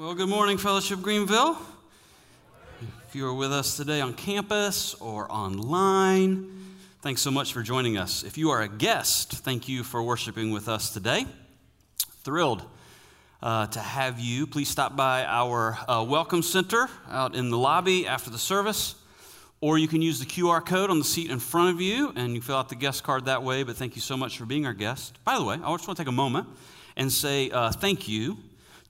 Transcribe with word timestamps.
Well, 0.00 0.14
good 0.14 0.30
morning, 0.30 0.56
Fellowship 0.56 1.02
Greenville. 1.02 1.58
If 3.06 3.14
you 3.14 3.26
are 3.26 3.34
with 3.34 3.52
us 3.52 3.76
today 3.76 4.00
on 4.00 4.14
campus 4.14 4.94
or 4.94 5.30
online, 5.30 6.78
thanks 7.02 7.20
so 7.20 7.30
much 7.30 7.52
for 7.52 7.60
joining 7.60 7.98
us. 7.98 8.24
If 8.24 8.38
you 8.38 8.48
are 8.48 8.62
a 8.62 8.68
guest, 8.68 9.30
thank 9.30 9.68
you 9.68 9.84
for 9.84 10.02
worshiping 10.02 10.52
with 10.52 10.70
us 10.70 10.88
today. 10.88 11.26
Thrilled 12.24 12.62
uh, 13.42 13.66
to 13.66 13.78
have 13.78 14.18
you. 14.18 14.46
Please 14.46 14.70
stop 14.70 14.96
by 14.96 15.26
our 15.26 15.76
uh, 15.86 16.02
Welcome 16.08 16.40
Center 16.40 16.88
out 17.10 17.34
in 17.34 17.50
the 17.50 17.58
lobby 17.58 18.06
after 18.06 18.30
the 18.30 18.38
service, 18.38 18.94
or 19.60 19.76
you 19.76 19.86
can 19.86 20.00
use 20.00 20.18
the 20.18 20.24
QR 20.24 20.64
code 20.64 20.88
on 20.88 20.98
the 20.98 21.04
seat 21.04 21.30
in 21.30 21.38
front 21.38 21.74
of 21.74 21.82
you 21.82 22.10
and 22.16 22.34
you 22.34 22.40
fill 22.40 22.56
out 22.56 22.70
the 22.70 22.74
guest 22.74 23.02
card 23.02 23.26
that 23.26 23.42
way. 23.42 23.64
But 23.64 23.76
thank 23.76 23.96
you 23.96 24.00
so 24.00 24.16
much 24.16 24.38
for 24.38 24.46
being 24.46 24.64
our 24.64 24.72
guest. 24.72 25.22
By 25.26 25.38
the 25.38 25.44
way, 25.44 25.56
I 25.56 25.74
just 25.74 25.86
want 25.86 25.98
to 25.98 26.04
take 26.04 26.08
a 26.08 26.10
moment 26.10 26.48
and 26.96 27.12
say 27.12 27.50
uh, 27.50 27.70
thank 27.70 28.08
you 28.08 28.38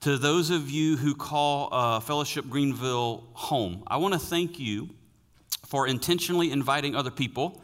to 0.01 0.17
those 0.17 0.49
of 0.49 0.71
you 0.71 0.97
who 0.97 1.13
call 1.13 1.69
uh, 1.71 1.99
Fellowship 1.99 2.49
Greenville 2.49 3.23
home. 3.33 3.83
I 3.85 3.97
want 3.97 4.15
to 4.15 4.19
thank 4.19 4.59
you 4.59 4.89
for 5.67 5.87
intentionally 5.87 6.51
inviting 6.51 6.95
other 6.95 7.11
people 7.11 7.61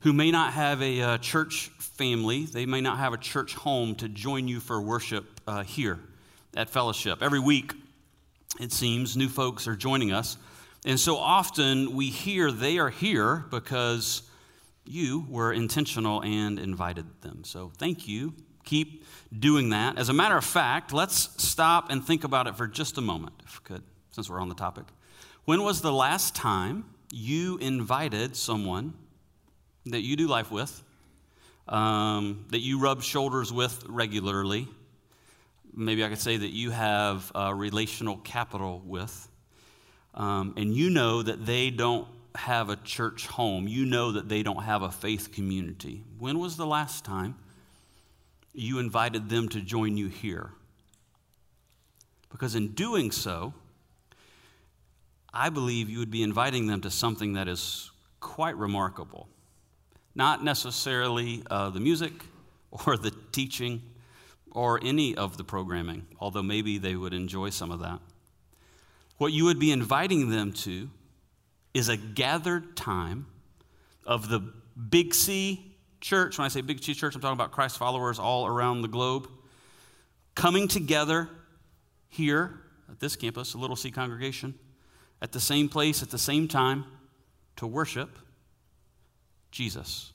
who 0.00 0.12
may 0.12 0.30
not 0.30 0.52
have 0.52 0.82
a 0.82 1.00
uh, 1.00 1.18
church 1.18 1.70
family, 1.78 2.44
they 2.44 2.66
may 2.66 2.82
not 2.82 2.98
have 2.98 3.14
a 3.14 3.16
church 3.16 3.54
home 3.54 3.94
to 3.94 4.10
join 4.10 4.46
you 4.46 4.60
for 4.60 4.80
worship 4.80 5.40
uh, 5.46 5.62
here 5.62 5.98
at 6.54 6.68
Fellowship. 6.68 7.22
Every 7.22 7.40
week, 7.40 7.72
it 8.60 8.72
seems, 8.72 9.16
new 9.16 9.28
folks 9.30 9.66
are 9.66 9.76
joining 9.76 10.12
us. 10.12 10.36
And 10.84 11.00
so 11.00 11.16
often 11.16 11.96
we 11.96 12.10
hear 12.10 12.52
they 12.52 12.78
are 12.78 12.90
here 12.90 13.46
because 13.50 14.22
you 14.84 15.26
were 15.30 15.52
intentional 15.52 16.22
and 16.22 16.58
invited 16.58 17.06
them. 17.22 17.42
So 17.44 17.72
thank 17.78 18.06
you. 18.06 18.34
Keep 18.64 19.04
doing 19.36 19.70
that. 19.70 19.98
As 19.98 20.08
a 20.08 20.12
matter 20.12 20.36
of 20.36 20.44
fact, 20.44 20.92
let's 20.92 21.30
stop 21.42 21.90
and 21.90 22.04
think 22.04 22.24
about 22.24 22.46
it 22.46 22.56
for 22.56 22.66
just 22.66 22.98
a 22.98 23.00
moment, 23.00 23.34
if 23.44 23.60
we 23.60 23.74
could, 23.74 23.82
since 24.10 24.28
we're 24.28 24.40
on 24.40 24.48
the 24.48 24.54
topic. 24.54 24.84
When 25.44 25.62
was 25.62 25.80
the 25.80 25.92
last 25.92 26.34
time 26.34 26.84
you 27.12 27.56
invited 27.58 28.36
someone 28.36 28.94
that 29.86 30.02
you 30.02 30.16
do 30.16 30.26
life 30.26 30.50
with, 30.50 30.82
um, 31.68 32.44
that 32.50 32.60
you 32.60 32.80
rub 32.80 33.02
shoulders 33.02 33.52
with 33.52 33.84
regularly? 33.88 34.68
Maybe 35.72 36.04
I 36.04 36.08
could 36.08 36.18
say 36.18 36.36
that 36.36 36.50
you 36.50 36.70
have 36.70 37.30
relational 37.54 38.16
capital 38.18 38.82
with, 38.84 39.28
um, 40.14 40.54
and 40.56 40.74
you 40.74 40.90
know 40.90 41.22
that 41.22 41.46
they 41.46 41.70
don't 41.70 42.08
have 42.34 42.68
a 42.68 42.76
church 42.76 43.26
home. 43.26 43.68
You 43.68 43.86
know 43.86 44.12
that 44.12 44.28
they 44.28 44.42
don't 44.42 44.62
have 44.62 44.82
a 44.82 44.90
faith 44.90 45.32
community. 45.32 46.04
When 46.18 46.38
was 46.38 46.56
the 46.56 46.66
last 46.66 47.04
time? 47.04 47.36
You 48.52 48.78
invited 48.78 49.28
them 49.28 49.48
to 49.50 49.60
join 49.60 49.96
you 49.96 50.08
here. 50.08 50.50
Because 52.30 52.54
in 52.54 52.68
doing 52.68 53.10
so, 53.10 53.54
I 55.32 55.48
believe 55.48 55.88
you 55.88 55.98
would 55.98 56.10
be 56.10 56.22
inviting 56.22 56.66
them 56.66 56.80
to 56.82 56.90
something 56.90 57.34
that 57.34 57.48
is 57.48 57.90
quite 58.20 58.56
remarkable. 58.56 59.28
Not 60.14 60.42
necessarily 60.42 61.42
uh, 61.50 61.70
the 61.70 61.80
music 61.80 62.12
or 62.70 62.96
the 62.96 63.12
teaching 63.32 63.82
or 64.52 64.80
any 64.82 65.14
of 65.14 65.36
the 65.36 65.44
programming, 65.44 66.06
although 66.18 66.42
maybe 66.42 66.78
they 66.78 66.96
would 66.96 67.14
enjoy 67.14 67.50
some 67.50 67.70
of 67.70 67.80
that. 67.80 68.00
What 69.18 69.32
you 69.32 69.44
would 69.44 69.60
be 69.60 69.70
inviting 69.70 70.30
them 70.30 70.52
to 70.54 70.90
is 71.74 71.88
a 71.88 71.96
gathered 71.96 72.76
time 72.76 73.26
of 74.04 74.28
the 74.28 74.40
Big 74.88 75.14
C 75.14 75.69
church, 76.00 76.38
when 76.38 76.44
I 76.44 76.48
say 76.48 76.60
Big 76.60 76.80
church, 76.80 77.14
I'm 77.14 77.20
talking 77.20 77.32
about 77.32 77.52
Christ 77.52 77.78
followers 77.78 78.18
all 78.18 78.46
around 78.46 78.82
the 78.82 78.88
globe, 78.88 79.28
coming 80.34 80.68
together 80.68 81.28
here 82.08 82.60
at 82.90 83.00
this 83.00 83.16
campus, 83.16 83.54
a 83.54 83.58
Little 83.58 83.76
C 83.76 83.90
congregation, 83.90 84.54
at 85.22 85.32
the 85.32 85.40
same 85.40 85.68
place, 85.68 86.02
at 86.02 86.10
the 86.10 86.18
same 86.18 86.48
time, 86.48 86.84
to 87.56 87.66
worship 87.66 88.18
Jesus. 89.50 90.12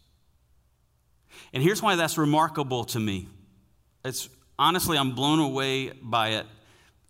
And 1.53 1.61
here's 1.61 1.81
why 1.81 1.95
that's 1.95 2.17
remarkable 2.17 2.85
to 2.85 2.99
me. 2.99 3.27
It's 4.03 4.29
honestly, 4.57 4.97
I'm 4.97 5.15
blown 5.15 5.39
away 5.39 5.91
by 6.01 6.29
it 6.29 6.45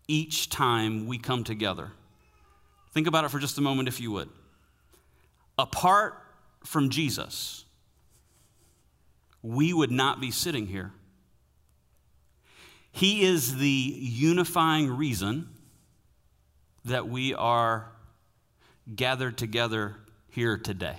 each 0.08 0.50
time 0.50 1.08
we 1.08 1.18
come 1.18 1.44
together. 1.44 1.92
Think 2.94 3.08
about 3.08 3.26
it 3.26 3.32
for 3.32 3.40
just 3.40 3.58
a 3.58 3.62
moment, 3.62 3.88
if 3.88 4.00
you 4.00 4.12
would. 4.12 4.30
Apart 5.58 6.22
from 6.64 6.90
Jesus, 6.90 7.65
we 9.46 9.74
would 9.74 9.92
not 9.92 10.20
be 10.20 10.32
sitting 10.32 10.66
here. 10.66 10.92
He 12.92 13.24
is 13.24 13.58
the 13.58 13.68
unifying 13.68 14.90
reason 14.90 15.50
that 16.86 17.08
we 17.08 17.34
are 17.36 17.92
gathered 18.96 19.38
together 19.38 19.98
here 20.30 20.58
today. 20.58 20.96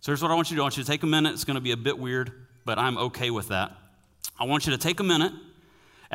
So 0.00 0.12
here's 0.12 0.22
what 0.22 0.30
I 0.30 0.34
want 0.34 0.50
you 0.50 0.54
to 0.54 0.58
do 0.58 0.62
I 0.62 0.64
want 0.64 0.76
you 0.76 0.84
to 0.84 0.88
take 0.88 1.02
a 1.02 1.06
minute. 1.06 1.32
It's 1.32 1.44
going 1.44 1.56
to 1.56 1.60
be 1.60 1.72
a 1.72 1.76
bit 1.76 1.98
weird, 1.98 2.30
but 2.64 2.78
I'm 2.78 2.96
okay 2.98 3.30
with 3.30 3.48
that. 3.48 3.72
I 4.38 4.44
want 4.44 4.66
you 4.66 4.72
to 4.72 4.78
take 4.78 5.00
a 5.00 5.04
minute 5.04 5.32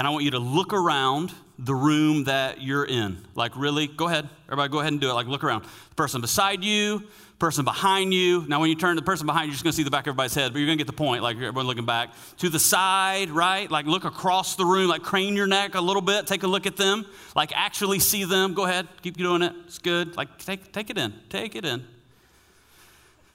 and 0.02 0.08
I 0.08 0.10
want 0.10 0.26
you 0.26 0.32
to 0.32 0.40
look 0.40 0.74
around 0.74 1.32
the 1.60 1.76
room 1.76 2.24
that 2.24 2.60
you're 2.60 2.86
in. 2.86 3.20
Like, 3.36 3.56
really, 3.56 3.86
go 3.86 4.08
ahead. 4.08 4.28
Everybody, 4.48 4.72
go 4.72 4.80
ahead 4.80 4.94
and 4.94 5.00
do 5.00 5.12
it. 5.12 5.14
Like, 5.14 5.28
look 5.28 5.44
around. 5.44 5.64
The 5.90 5.96
person 5.96 6.22
beside 6.22 6.64
you, 6.64 7.04
person 7.38 7.66
behind 7.66 8.12
you. 8.12 8.44
Now, 8.48 8.60
when 8.60 8.72
you 8.72 8.76
turn 8.76 8.96
to 8.96 9.00
the 9.00 9.06
person 9.06 9.28
behind 9.28 9.44
you, 9.44 9.50
you're 9.50 9.54
just 9.54 9.64
going 9.64 9.74
to 9.74 9.78
see 9.78 9.84
the 9.84 9.92
back 9.92 10.08
of 10.08 10.14
everybody's 10.14 10.34
head, 10.34 10.54
but 10.54 10.58
you're 10.58 10.66
going 10.66 10.80
to 10.80 10.84
get 10.84 10.88
the 10.88 10.98
point, 10.98 11.22
like 11.22 11.36
everyone 11.36 11.68
looking 11.68 11.86
back. 11.86 12.16
To 12.38 12.50
the 12.50 12.58
side, 12.58 13.30
right? 13.30 13.70
Like 13.70 13.86
look 13.86 14.04
across 14.04 14.56
the 14.56 14.66
room, 14.66 14.90
like 14.90 15.04
crane 15.04 15.36
your 15.36 15.46
neck 15.46 15.76
a 15.76 15.82
little 15.82 16.02
bit, 16.02 16.26
take 16.26 16.42
a 16.42 16.48
look 16.48 16.66
at 16.66 16.78
them, 16.78 17.06
like 17.36 17.52
actually 17.56 18.00
see 18.00 18.24
them. 18.24 18.56
Go 18.56 18.66
ahead, 18.66 18.88
keep 19.04 19.18
doing 19.18 19.44
it. 19.44 19.54
It's 19.68 19.78
good. 19.78 20.18
Like 20.18 20.40
take, 20.40 20.72
take 20.72 20.90
it 20.90 20.98
in, 20.98 21.14
take 21.30 21.56
it 21.56 21.64
in. 21.64 21.86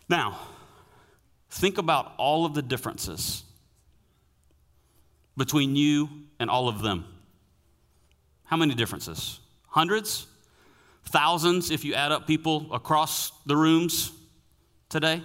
Now, 0.08 0.36
think 1.48 1.78
about 1.78 2.14
all 2.16 2.44
of 2.44 2.54
the 2.54 2.62
differences 2.62 3.44
between 5.36 5.76
you 5.76 6.08
and 6.38 6.50
all 6.50 6.68
of 6.68 6.82
them. 6.82 7.04
How 8.44 8.56
many 8.56 8.74
differences? 8.74 9.40
Hundreds? 9.68 10.26
Thousands 11.06 11.70
if 11.70 11.84
you 11.84 11.94
add 11.94 12.12
up 12.12 12.26
people 12.26 12.72
across 12.72 13.32
the 13.44 13.56
rooms 13.56 14.12
today. 14.88 15.22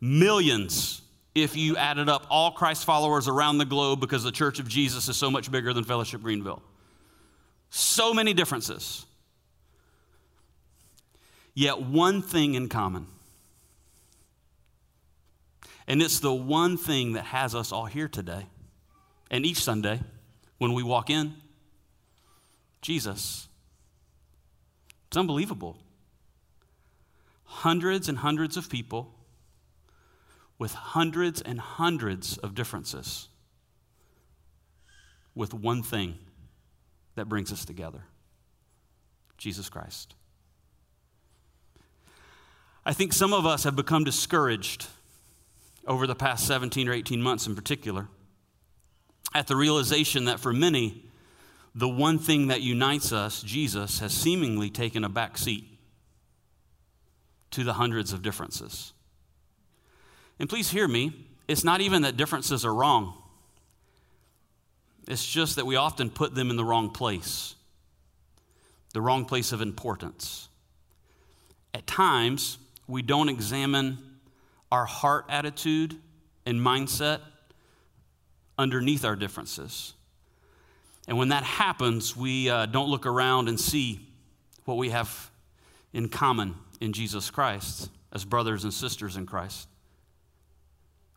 Millions 0.00 1.02
if 1.34 1.56
you 1.56 1.76
added 1.76 2.08
up 2.08 2.26
all 2.30 2.50
Christ 2.50 2.84
followers 2.84 3.28
around 3.28 3.58
the 3.58 3.64
globe 3.64 4.00
because 4.00 4.22
the 4.22 4.32
Church 4.32 4.58
of 4.58 4.68
Jesus 4.68 5.08
is 5.08 5.16
so 5.16 5.30
much 5.30 5.50
bigger 5.50 5.72
than 5.72 5.84
Fellowship 5.84 6.22
Greenville. 6.22 6.62
So 7.68 8.14
many 8.14 8.32
differences. 8.32 9.04
Yet 11.54 11.82
one 11.82 12.22
thing 12.22 12.54
in 12.54 12.68
common. 12.68 13.06
And 15.86 16.02
it's 16.02 16.20
the 16.20 16.32
one 16.32 16.76
thing 16.76 17.12
that 17.12 17.24
has 17.26 17.54
us 17.54 17.72
all 17.72 17.86
here 17.86 18.08
today 18.08 18.46
and 19.30 19.44
each 19.44 19.62
Sunday 19.62 20.00
when 20.58 20.72
we 20.72 20.82
walk 20.82 21.10
in 21.10 21.34
Jesus. 22.80 23.48
It's 25.08 25.16
unbelievable. 25.16 25.78
Hundreds 27.44 28.08
and 28.08 28.18
hundreds 28.18 28.56
of 28.56 28.68
people 28.68 29.14
with 30.58 30.72
hundreds 30.72 31.40
and 31.42 31.60
hundreds 31.60 32.38
of 32.38 32.54
differences, 32.54 33.28
with 35.34 35.52
one 35.52 35.82
thing 35.82 36.16
that 37.14 37.28
brings 37.28 37.52
us 37.52 37.64
together 37.64 38.04
Jesus 39.36 39.68
Christ. 39.68 40.14
I 42.86 42.92
think 42.92 43.12
some 43.12 43.32
of 43.32 43.44
us 43.44 43.64
have 43.64 43.76
become 43.76 44.04
discouraged 44.04 44.86
over 45.86 46.06
the 46.06 46.14
past 46.14 46.46
17 46.46 46.88
or 46.88 46.92
18 46.92 47.20
months 47.20 47.46
in 47.46 47.54
particular 47.54 48.08
at 49.34 49.46
the 49.46 49.56
realization 49.56 50.26
that 50.26 50.40
for 50.40 50.52
many, 50.52 51.04
the 51.74 51.88
one 51.88 52.18
thing 52.18 52.46
that 52.48 52.62
unites 52.62 53.12
us, 53.12 53.42
Jesus, 53.42 53.98
has 54.00 54.12
seemingly 54.12 54.70
taken 54.70 55.04
a 55.04 55.08
back 55.08 55.36
seat 55.36 55.64
to 57.50 57.64
the 57.64 57.74
hundreds 57.74 58.12
of 58.12 58.22
differences. 58.22 58.92
And 60.38 60.48
please 60.48 60.70
hear 60.70 60.88
me, 60.88 61.26
it's 61.48 61.64
not 61.64 61.80
even 61.80 62.02
that 62.02 62.16
differences 62.16 62.64
are 62.64 62.74
wrong, 62.74 63.14
it's 65.06 65.24
just 65.24 65.56
that 65.56 65.66
we 65.66 65.76
often 65.76 66.10
put 66.10 66.34
them 66.34 66.50
in 66.50 66.56
the 66.56 66.64
wrong 66.64 66.90
place, 66.90 67.54
the 68.92 69.00
wrong 69.00 69.24
place 69.24 69.52
of 69.52 69.60
importance. 69.60 70.48
At 71.74 71.86
times, 71.86 72.58
we 72.88 73.02
don't 73.02 73.28
examine 73.28 73.98
our 74.72 74.86
heart 74.86 75.26
attitude 75.28 75.96
and 76.44 76.58
mindset 76.60 77.20
underneath 78.58 79.04
our 79.04 79.16
differences. 79.16 79.94
And 81.08 81.18
when 81.18 81.28
that 81.28 81.44
happens, 81.44 82.16
we 82.16 82.50
uh, 82.50 82.66
don't 82.66 82.88
look 82.88 83.06
around 83.06 83.48
and 83.48 83.58
see 83.58 84.00
what 84.64 84.76
we 84.76 84.90
have 84.90 85.30
in 85.92 86.08
common 86.08 86.54
in 86.80 86.92
Jesus 86.92 87.30
Christ 87.30 87.90
as 88.12 88.24
brothers 88.24 88.64
and 88.64 88.72
sisters 88.72 89.16
in 89.16 89.26
Christ. 89.26 89.68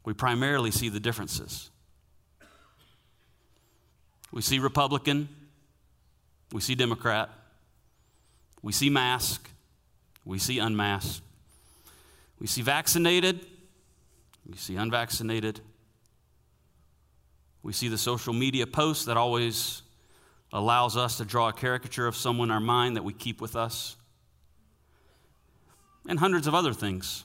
We 0.06 0.14
primarily 0.14 0.72
see 0.72 0.90
the 0.90 1.00
differences. 1.00 1.70
We 4.32 4.42
see 4.42 4.60
Republican, 4.60 5.28
we 6.52 6.62
see 6.62 6.76
Democrat, 6.76 7.30
we 8.62 8.72
see 8.72 8.90
mask, 8.90 9.50
we 10.24 10.38
see 10.38 10.60
unmasked, 10.60 11.24
we 12.40 12.46
see 12.46 12.62
vaccinated, 12.62 13.46
we 14.48 14.56
see 14.58 14.76
unvaccinated. 14.76 15.62
We 17.62 17.74
see 17.74 17.88
the 17.88 17.98
social 17.98 18.34
media 18.34 18.66
post 18.66 19.06
that 19.08 19.18
always 19.18 19.82
allows 20.52 20.98
us 20.98 21.18
to 21.18 21.26
draw 21.26 21.50
a 21.50 21.54
caricature 21.54 22.08
of 22.08 22.16
someone 22.16 22.50
in 22.50 22.54
our 22.54 22.60
mind 22.60 22.96
that 22.96 23.04
we 23.04 23.14
keep 23.14 23.42
with 23.42 23.56
us, 23.56 23.96
and 26.08 26.18
hundreds 26.18 26.48
of 26.48 26.56
other 26.56 26.74
things. 26.74 27.24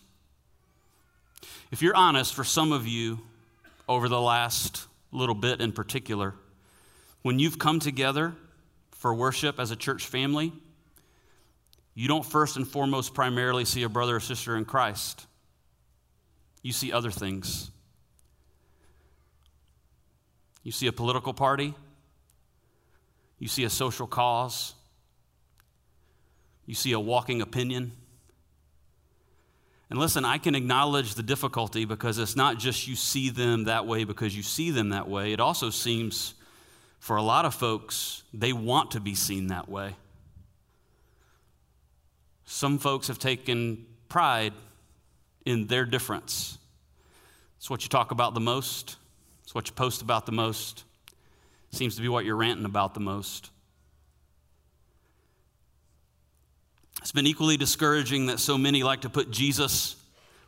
If 1.71 1.81
you're 1.81 1.97
honest, 1.97 2.35
for 2.35 2.45
some 2.45 2.73
of 2.73 2.87
you, 2.87 3.21
over 3.89 4.09
the 4.09 4.21
last 4.21 4.87
little 5.11 5.35
bit 5.35 5.61
in 5.61 5.73
particular, 5.73 6.35
when 7.23 7.39
you've 7.39 7.59
come 7.59 7.81
together 7.81 8.35
for 8.91 9.15
worship 9.15 9.59
as 9.59 9.71
a 9.71 9.77
church 9.77 10.07
family, 10.07 10.53
you 11.95 12.09
don't 12.09 12.25
first 12.25 12.57
and 12.57 12.67
foremost 12.67 13.15
primarily 13.15 13.65
see 13.65 13.83
a 13.85 13.89
brother 13.89 14.17
or 14.17 14.21
sister 14.21 14.57
in 14.57 14.65
Christ. 14.65 15.27
You 16.63 16.73
see 16.73 16.93
other 16.93 17.11
things. 17.11 17.71
You 20.65 20.73
see 20.73 20.89
a 20.89 20.93
political 20.93 21.33
party. 21.33 21.75
You 23.39 23.47
see 23.47 23.63
a 23.63 23.71
social 23.71 24.09
cause. 24.09 24.75
You 26.67 26.75
see 26.75 26.93
a 26.93 26.99
walking 26.99 27.43
opinion. 27.43 27.93
And 29.91 29.99
listen, 29.99 30.25
I 30.25 30.39
can 30.39 30.55
acknowledge 30.55 31.15
the 31.15 31.23
difficulty 31.23 31.85
because 31.85 32.19
it's 32.19 32.35
not 32.35 32.59
just 32.59 32.89
you 32.89 32.97
see 32.97 33.31
them 33.31 33.65
that 33.65 33.87
way 33.87 34.05
because 34.05 34.37
you 34.37 34.43
see 34.43 34.71
them 34.71 34.89
that 34.89 35.09
way. 35.09 35.33
It 35.33 35.41
also 35.41 35.71
seems 35.71 36.35
for 36.99 37.17
a 37.17 37.23
lot 37.23 37.45
of 37.45 37.55
folks, 37.55 38.23
they 38.33 38.55
want 38.55 38.93
to 38.93 39.01
be 39.01 39.15
seen 39.15 39.49
that 39.49 39.69
way. 39.69 39.95
Some 42.47 42.79
folks 42.79 43.09
have 43.09 43.19
taken 43.19 43.85
pride 44.09 44.55
in 45.45 45.67
their 45.67 45.85
difference. 45.85 46.57
It's 47.59 47.69
what 47.69 47.83
you 47.83 47.91
talk 47.91 48.11
about 48.11 48.33
the 48.33 48.41
most, 48.41 48.97
it's 49.55 49.57
what 49.57 49.69
you 49.69 49.75
post 49.75 50.03
about 50.03 50.27
the 50.27 50.33
most, 50.33 50.83
seems 51.71 51.95
to 51.95 52.03
be 52.03 52.09
what 52.09 52.25
you're 52.25 52.35
ranting 52.35 52.65
about 52.65 52.93
the 52.93 52.99
most. 52.99 53.51
It's 57.01 57.13
been 57.13 57.29
equally 57.29 57.57
discouraging 57.57 58.27
that 58.27 58.41
so 58.41 58.59
many 58.59 58.83
like 58.83 59.03
to 59.03 59.09
put 59.09 59.31
Jesus 59.31 59.95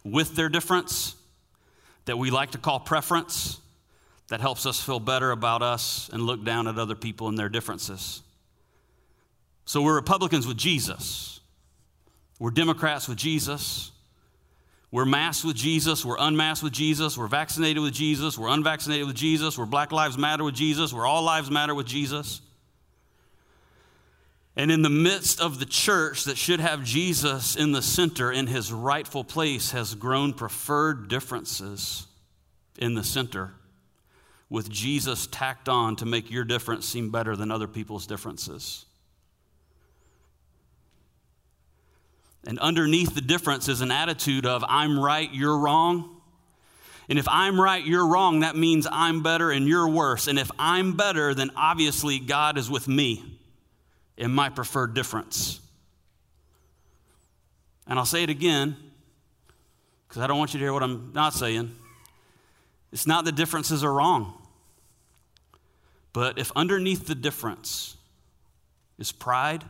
with 0.03 0.35
their 0.35 0.49
difference, 0.49 1.15
that 2.07 2.19
we 2.19 2.33
like 2.33 2.51
to 2.53 2.59
call 2.59 2.81
preference 2.81 3.61
that 4.27 4.41
helps 4.41 4.67
us 4.67 4.81
feel 4.81 4.99
better 4.99 5.31
about 5.31 5.63
us 5.63 6.11
and 6.13 6.23
look 6.23 6.45
down 6.45 6.67
at 6.67 6.77
other 6.77 6.97
people 6.97 7.29
and 7.29 7.39
their 7.39 7.49
differences. 7.49 8.23
So 9.67 9.83
we're 9.83 9.95
Republicans 9.95 10.49
with 10.49 10.57
Jesus. 10.57 11.39
We're 12.41 12.51
Democrats 12.51 13.07
with 13.07 13.19
Jesus. 13.19 13.93
We're 14.97 15.05
masked 15.05 15.45
with 15.45 15.57
Jesus. 15.57 16.07
We're 16.07 16.17
unmasked 16.19 16.65
with 16.65 16.73
Jesus. 16.73 17.19
We're 17.19 17.27
vaccinated 17.27 17.83
with 17.83 17.93
Jesus. 17.93 18.39
We're 18.39 18.49
unvaccinated 18.49 19.07
with 19.07 19.15
Jesus. 19.15 19.59
We're 19.59 19.67
Black 19.67 19.93
Lives 19.93 20.17
Matter 20.17 20.43
with 20.43 20.55
Jesus. 20.55 20.91
We're 20.91 21.05
All 21.05 21.23
Lives 21.23 21.51
Matter 21.51 21.75
with 21.75 21.87
Jesus. 21.87 22.41
And 24.57 24.73
in 24.73 24.81
the 24.81 24.89
midst 24.89 25.39
of 25.39 25.59
the 25.59 25.67
church 25.67 26.25
that 26.25 26.39
should 26.39 26.61
have 26.61 26.83
Jesus 26.83 27.57
in 27.57 27.73
the 27.73 27.83
center, 27.83 28.33
in 28.33 28.47
his 28.47 28.73
rightful 28.73 29.23
place, 29.23 29.73
has 29.73 29.95
grown 29.95 30.33
preferred 30.33 31.09
differences 31.09 32.07
in 32.79 32.95
the 32.95 33.05
center 33.05 33.53
with 34.49 34.71
Jesus 34.71 35.29
tacked 35.31 35.69
on 35.69 35.97
to 35.97 36.07
make 36.07 36.31
your 36.31 36.45
difference 36.45 36.89
seem 36.89 37.11
better 37.11 37.37
than 37.37 37.51
other 37.51 37.69
people's 37.69 38.07
differences. 38.07 38.87
And 42.47 42.59
underneath 42.61 43.15
the 43.15 43.21
difference 43.21 43.69
is 43.69 43.81
an 43.81 43.91
attitude 43.91 44.47
of, 44.47 44.65
I'm 44.69 44.99
right, 44.99 45.33
you're 45.33 45.59
wrong. 45.59 46.21
And 47.09 47.19
if 47.19 47.29
I'm 47.29 47.61
right, 47.61 47.85
you're 47.85 48.07
wrong, 48.07 48.41
that 48.41 48.57
means 48.57 48.87
I'm 48.91 49.23
better 49.23 49.51
and 49.51 49.67
you're 49.67 49.89
worse. 49.89 50.29
And 50.29 50.39
if 50.39 50.51
I'm 50.59 50.97
better, 50.97 51.35
then 51.35 51.51
obviously 51.57 52.19
God 52.19 52.57
is 52.57 52.71
with 52.71 52.89
me 52.89 53.23
in 54.17 54.33
my 54.33 54.49
preferred 54.49 54.95
difference. 54.95 55.61
And 57.87 57.99
I'll 57.99 58.07
say 58.07 58.23
it 58.23 58.31
again, 58.31 58.77
because 60.09 60.23
I 60.23 60.27
don't 60.27 60.39
want 60.39 60.55
you 60.55 60.59
to 60.59 60.65
hear 60.65 60.73
what 60.73 60.83
I'm 60.83 61.13
not 61.15 61.35
saying. 61.35 61.75
It's 62.93 63.07
not 63.07 63.25
that 63.25 63.35
differences 63.35 63.85
are 63.85 63.93
wrong. 63.93 64.35
But 66.13 66.39
if 66.39 66.51
underneath 66.57 67.07
the 67.07 67.15
difference 67.15 67.97
is 68.99 69.13
pride, 69.13 69.65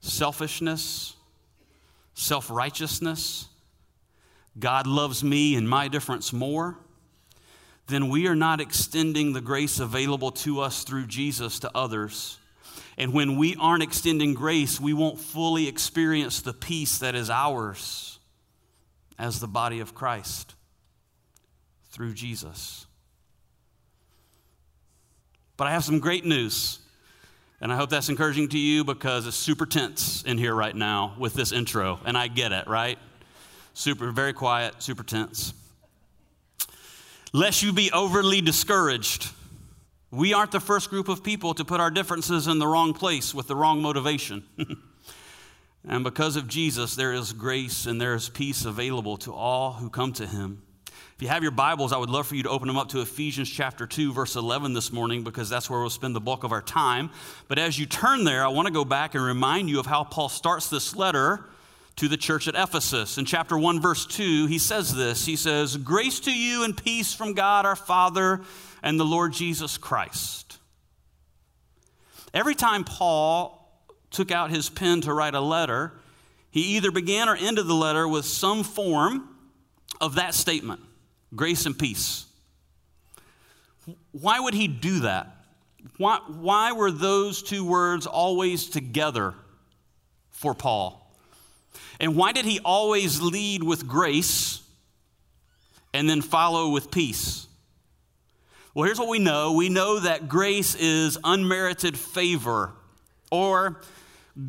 selfishness, 0.00 1.14
self 2.14 2.50
righteousness, 2.50 3.48
God 4.58 4.86
loves 4.86 5.22
me 5.22 5.54
and 5.54 5.68
my 5.68 5.88
difference 5.88 6.32
more, 6.32 6.78
then 7.88 8.08
we 8.08 8.26
are 8.26 8.34
not 8.34 8.60
extending 8.60 9.32
the 9.32 9.40
grace 9.40 9.78
available 9.78 10.32
to 10.32 10.60
us 10.60 10.82
through 10.82 11.06
Jesus 11.06 11.58
to 11.60 11.70
others. 11.74 12.38
And 12.98 13.12
when 13.12 13.36
we 13.36 13.54
aren't 13.56 13.82
extending 13.82 14.34
grace, 14.34 14.80
we 14.80 14.94
won't 14.94 15.20
fully 15.20 15.68
experience 15.68 16.40
the 16.40 16.54
peace 16.54 16.98
that 16.98 17.14
is 17.14 17.28
ours 17.28 18.18
as 19.18 19.38
the 19.38 19.46
body 19.46 19.80
of 19.80 19.94
Christ 19.94 20.54
through 21.90 22.14
Jesus. 22.14 22.86
But 25.56 25.66
I 25.66 25.72
have 25.72 25.84
some 25.84 26.00
great 26.00 26.24
news. 26.24 26.80
And 27.60 27.72
I 27.72 27.76
hope 27.76 27.88
that's 27.88 28.08
encouraging 28.08 28.48
to 28.50 28.58
you 28.58 28.84
because 28.84 29.26
it's 29.26 29.36
super 29.36 29.64
tense 29.64 30.22
in 30.24 30.36
here 30.36 30.54
right 30.54 30.76
now 30.76 31.14
with 31.18 31.34
this 31.34 31.52
intro. 31.52 31.98
And 32.04 32.16
I 32.16 32.28
get 32.28 32.52
it, 32.52 32.66
right? 32.66 32.98
Super, 33.72 34.10
very 34.10 34.32
quiet, 34.32 34.82
super 34.82 35.02
tense. 35.02 35.54
Lest 37.32 37.62
you 37.62 37.72
be 37.72 37.90
overly 37.92 38.40
discouraged, 38.40 39.30
we 40.10 40.34
aren't 40.34 40.52
the 40.52 40.60
first 40.60 40.90
group 40.90 41.08
of 41.08 41.22
people 41.24 41.54
to 41.54 41.64
put 41.64 41.80
our 41.80 41.90
differences 41.90 42.46
in 42.46 42.58
the 42.58 42.66
wrong 42.66 42.94
place 42.94 43.34
with 43.34 43.48
the 43.48 43.56
wrong 43.56 43.80
motivation. 43.82 44.44
and 45.88 46.04
because 46.04 46.36
of 46.36 46.48
Jesus, 46.48 46.94
there 46.94 47.12
is 47.12 47.32
grace 47.32 47.86
and 47.86 48.00
there 48.00 48.14
is 48.14 48.28
peace 48.28 48.64
available 48.64 49.16
to 49.18 49.32
all 49.32 49.72
who 49.74 49.90
come 49.90 50.12
to 50.14 50.26
him. 50.26 50.62
If 51.16 51.22
you 51.22 51.28
have 51.28 51.42
your 51.42 51.50
Bibles, 51.50 51.94
I 51.94 51.96
would 51.96 52.10
love 52.10 52.26
for 52.26 52.34
you 52.34 52.42
to 52.42 52.50
open 52.50 52.68
them 52.68 52.76
up 52.76 52.90
to 52.90 53.00
Ephesians 53.00 53.48
chapter 53.48 53.86
2, 53.86 54.12
verse 54.12 54.36
11 54.36 54.74
this 54.74 54.92
morning, 54.92 55.24
because 55.24 55.48
that's 55.48 55.70
where 55.70 55.80
we'll 55.80 55.88
spend 55.88 56.14
the 56.14 56.20
bulk 56.20 56.44
of 56.44 56.52
our 56.52 56.60
time. 56.60 57.08
But 57.48 57.58
as 57.58 57.78
you 57.78 57.86
turn 57.86 58.24
there, 58.24 58.44
I 58.44 58.48
want 58.48 58.66
to 58.66 58.72
go 58.72 58.84
back 58.84 59.14
and 59.14 59.24
remind 59.24 59.70
you 59.70 59.80
of 59.80 59.86
how 59.86 60.04
Paul 60.04 60.28
starts 60.28 60.68
this 60.68 60.94
letter 60.94 61.46
to 61.96 62.08
the 62.08 62.18
church 62.18 62.48
at 62.48 62.54
Ephesus. 62.54 63.16
In 63.16 63.24
chapter 63.24 63.56
1, 63.56 63.80
verse 63.80 64.04
2, 64.04 64.44
he 64.44 64.58
says 64.58 64.94
this 64.94 65.24
He 65.24 65.36
says, 65.36 65.78
Grace 65.78 66.20
to 66.20 66.30
you 66.30 66.64
and 66.64 66.76
peace 66.76 67.14
from 67.14 67.32
God 67.32 67.64
our 67.64 67.76
Father 67.76 68.42
and 68.82 69.00
the 69.00 69.04
Lord 69.04 69.32
Jesus 69.32 69.78
Christ. 69.78 70.58
Every 72.34 72.54
time 72.54 72.84
Paul 72.84 73.66
took 74.10 74.30
out 74.30 74.50
his 74.50 74.68
pen 74.68 75.00
to 75.00 75.14
write 75.14 75.34
a 75.34 75.40
letter, 75.40 75.94
he 76.50 76.76
either 76.76 76.90
began 76.90 77.30
or 77.30 77.36
ended 77.36 77.66
the 77.66 77.74
letter 77.74 78.06
with 78.06 78.26
some 78.26 78.62
form 78.62 79.30
of 79.98 80.16
that 80.16 80.34
statement 80.34 80.82
grace 81.34 81.66
and 81.66 81.78
peace. 81.78 82.26
Why 84.12 84.40
would 84.40 84.54
he 84.54 84.68
do 84.68 85.00
that? 85.00 85.28
Why, 85.98 86.20
why 86.26 86.72
were 86.72 86.90
those 86.90 87.42
two 87.42 87.64
words 87.64 88.06
always 88.06 88.68
together 88.68 89.34
for 90.30 90.54
Paul? 90.54 91.02
And 92.00 92.16
why 92.16 92.32
did 92.32 92.44
he 92.44 92.60
always 92.64 93.20
lead 93.20 93.62
with 93.62 93.86
grace 93.86 94.62
and 95.94 96.08
then 96.08 96.20
follow 96.20 96.70
with 96.70 96.90
peace? 96.90 97.46
Well, 98.74 98.84
here's 98.84 98.98
what 98.98 99.08
we 99.08 99.18
know 99.18 99.52
we 99.52 99.70
know 99.70 100.00
that 100.00 100.28
grace 100.28 100.74
is 100.74 101.16
unmerited 101.24 101.96
favor 101.96 102.72
or 103.30 103.80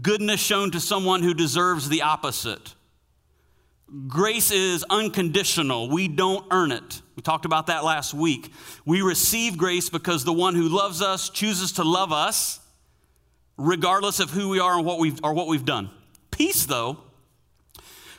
goodness 0.01 0.41
shown 0.41 0.71
to 0.71 0.81
someone 0.81 1.23
who 1.23 1.33
deserves 1.33 1.87
the 1.87 2.01
opposite. 2.01 2.73
Grace 4.07 4.51
is 4.51 4.83
unconditional. 4.89 5.89
We 5.89 6.07
don't 6.09 6.45
earn 6.51 6.71
it. 6.71 7.01
We 7.15 7.23
talked 7.23 7.45
about 7.45 7.67
that 7.67 7.85
last 7.85 8.13
week. 8.13 8.51
We 8.85 9.01
receive 9.01 9.57
grace 9.57 9.89
because 9.89 10.25
the 10.25 10.33
one 10.33 10.55
who 10.55 10.67
loves 10.67 11.01
us 11.01 11.29
chooses 11.29 11.73
to 11.73 11.83
love 11.83 12.11
us 12.11 12.59
regardless 13.57 14.19
of 14.19 14.29
who 14.29 14.49
we 14.49 14.59
are 14.59 14.77
and 14.77 14.85
what 14.85 14.99
we've, 14.99 15.19
or 15.23 15.33
what 15.33 15.47
we've 15.47 15.65
done. 15.65 15.89
Peace, 16.31 16.65
though, 16.65 16.97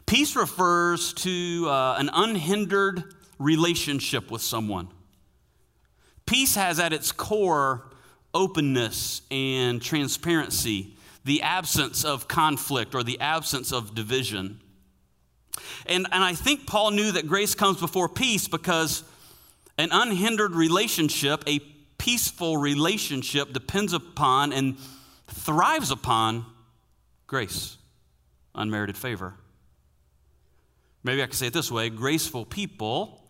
peace 0.07 0.35
refers 0.35 1.13
to 1.13 1.67
uh, 1.69 1.97
an 1.99 2.11
unhindered 2.13 3.15
relationship 3.39 4.31
with 4.31 4.43
someone. 4.43 4.89
Peace 6.27 6.57
has 6.57 6.81
at 6.81 6.93
its 6.93 7.13
core 7.13 7.91
openness 8.35 9.23
and 9.31 9.81
transparency, 9.81 10.97
the 11.25 11.43
absence 11.43 12.05
of 12.05 12.27
conflict 12.27 12.95
or 12.95 13.03
the 13.03 13.21
absence 13.21 13.73
of 13.73 13.95
division. 13.95 14.61
And, 15.87 16.07
and 16.13 16.25
I 16.25 16.35
think 16.35 16.67
Paul 16.67 16.93
knew 16.93 17.13
that 17.13 17.27
grace 17.27 17.55
comes 17.55 17.81
before 17.81 18.09
peace 18.09 18.49
because 18.49 19.03
an 19.79 19.91
unhindered 19.93 20.53
relationship, 20.55 21.45
a 21.47 21.61
peaceful 21.99 22.57
relationship 22.57 23.53
depends 23.53 23.93
upon 23.93 24.53
and 24.53 24.77
thrives 25.27 25.91
upon 25.91 26.47
grace, 27.27 27.77
unmerited 28.55 28.97
favor. 28.97 29.35
Maybe 31.05 31.23
I 31.23 31.27
could 31.27 31.35
say 31.35 31.47
it 31.47 31.53
this 31.53 31.71
way 31.71 31.91
graceful 31.91 32.45
people 32.45 33.25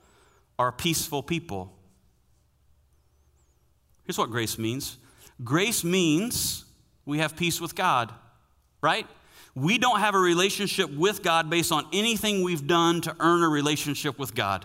are 0.59 0.73
peaceful 0.73 1.23
people. 1.23 1.73
Here's 4.05 4.19
what 4.19 4.31
grace 4.31 4.59
means 4.59 4.97
grace 5.45 5.85
means 5.85 6.65
we 7.05 7.19
have 7.19 7.37
peace 7.37 7.61
with 7.61 7.75
God, 7.75 8.13
right? 8.81 9.07
We 9.59 9.79
don't 9.79 10.01
have 10.01 10.15
a 10.15 10.19
relationship 10.19 10.91
with 10.91 11.23
God 11.23 11.51
based 11.51 11.73
on 11.73 11.87
anything 11.93 12.43
we've 12.43 12.67
done 12.67 13.01
to 13.03 13.17
earn 13.19 13.43
a 13.43 13.49
relationship 13.49 14.19
with 14.19 14.35
God. 14.35 14.65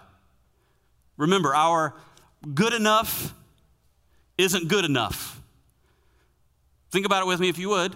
Remember, 1.17 1.55
our 1.55 1.95
good 2.53 2.73
enough 2.73 3.33
isn't 4.37 4.67
good 4.67 4.85
enough. 4.85 5.41
Think 6.91 7.05
about 7.05 7.23
it 7.23 7.27
with 7.27 7.39
me 7.39 7.49
if 7.49 7.57
you 7.57 7.69
would. 7.69 7.95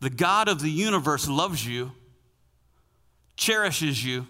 The 0.00 0.10
God 0.10 0.48
of 0.48 0.62
the 0.62 0.70
universe 0.70 1.28
loves 1.28 1.66
you, 1.66 1.90
cherishes 3.36 4.04
you, 4.04 4.28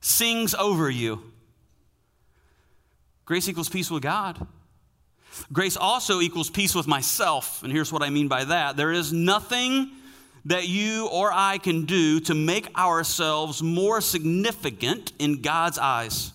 sings 0.00 0.54
over 0.54 0.88
you. 0.88 1.20
Grace 3.24 3.48
equals 3.48 3.68
peace 3.68 3.90
with 3.90 4.02
God. 4.02 4.46
Grace 5.52 5.76
also 5.76 6.20
equals 6.20 6.48
peace 6.48 6.74
with 6.74 6.86
myself. 6.86 7.62
And 7.62 7.72
here's 7.72 7.92
what 7.92 8.02
I 8.02 8.10
mean 8.10 8.28
by 8.28 8.44
that 8.44 8.76
there 8.76 8.92
is 8.92 9.12
nothing 9.12 9.90
that 10.48 10.66
you 10.66 11.06
or 11.08 11.30
I 11.30 11.58
can 11.58 11.84
do 11.84 12.20
to 12.20 12.34
make 12.34 12.74
ourselves 12.76 13.62
more 13.62 14.00
significant 14.00 15.12
in 15.18 15.42
God's 15.42 15.78
eyes. 15.78 16.32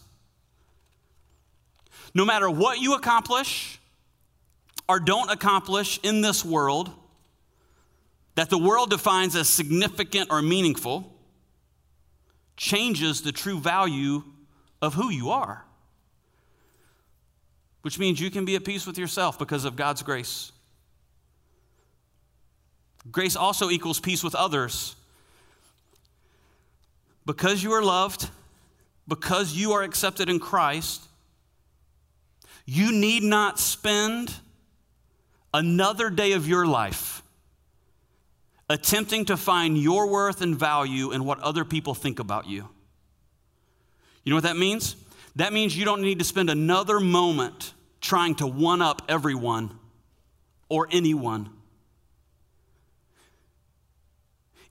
No 2.13 2.24
matter 2.24 2.48
what 2.48 2.79
you 2.79 2.93
accomplish 2.93 3.79
or 4.88 5.00
don't 5.00 5.32
accomplish 5.32 6.00
in 6.03 6.22
this 6.22 6.46
world, 6.46 6.91
that 8.36 8.51
the 8.51 8.58
world 8.58 8.91
defines 8.91 9.36
as 9.36 9.50
significant 9.50 10.29
or 10.29 10.43
meaningful, 10.43 11.12
changes 12.55 13.24
the 13.24 13.32
true 13.32 13.60
value 13.60 14.24
of 14.79 14.93
who 14.93 15.10
you 15.10 15.32
are. 15.32 15.65
Which 17.82 17.98
means 17.98 18.20
you 18.20 18.29
can 18.29 18.46
be 18.46 18.55
at 18.55 18.63
peace 18.63 18.86
with 18.86 19.00
yourself 19.00 19.39
because 19.39 19.65
of 19.65 19.75
God's 19.75 20.03
grace. 20.03 20.51
Grace 23.12 23.36
also 23.36 23.69
equals 23.69 24.00
peace 24.00 24.24
with 24.24 24.36
others. 24.36 24.95
Because 27.25 27.63
you 27.63 27.72
are 27.74 27.83
loved, 27.83 28.29
because 29.07 29.53
you 29.53 29.74
are 29.74 29.83
accepted 29.83 30.29
in 30.29 30.39
Christ, 30.39 31.01
you 32.65 32.91
need 32.91 33.24
not 33.24 33.60
spend 33.60 34.33
another 35.53 36.10
day 36.10 36.33
of 36.33 36.48
your 36.48 36.65
life 36.65 37.22
attempting 38.69 39.25
to 39.25 39.38
find 39.38 39.77
your 39.77 40.07
worth 40.07 40.41
and 40.41 40.57
value 40.57 41.12
in 41.12 41.25
what 41.25 41.39
other 41.39 41.65
people 41.65 41.93
think 41.93 42.19
about 42.19 42.48
you. 42.48 42.67
You 44.24 44.29
know 44.29 44.38
what 44.38 44.43
that 44.43 44.57
means? 44.57 44.95
That 45.36 45.51
means 45.51 45.77
you 45.77 45.86
don't 45.86 46.01
need 46.01 46.19
to 46.19 46.25
spend 46.25 46.50
another 46.50 47.00
moment 47.00 47.74
trying 48.01 48.36
to 48.36 48.48
one 48.48 48.81
up 48.81 49.01
everyone 49.10 49.77
or 50.69 50.88
anyone. 50.91 51.50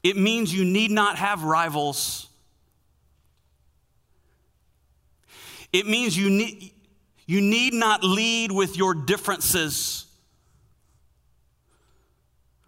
It 0.03 0.17
means 0.17 0.53
you 0.53 0.65
need 0.65 0.91
not 0.91 1.17
have 1.17 1.45
rivals. 1.45 2.29
It 5.73 5.87
means 5.87 6.17
you 6.17 6.29
need, 6.29 6.73
you 7.27 7.41
need 7.41 7.73
not 7.73 8.03
lead 8.05 8.53
with 8.53 8.77
your 8.77 8.95
differences 8.95 10.07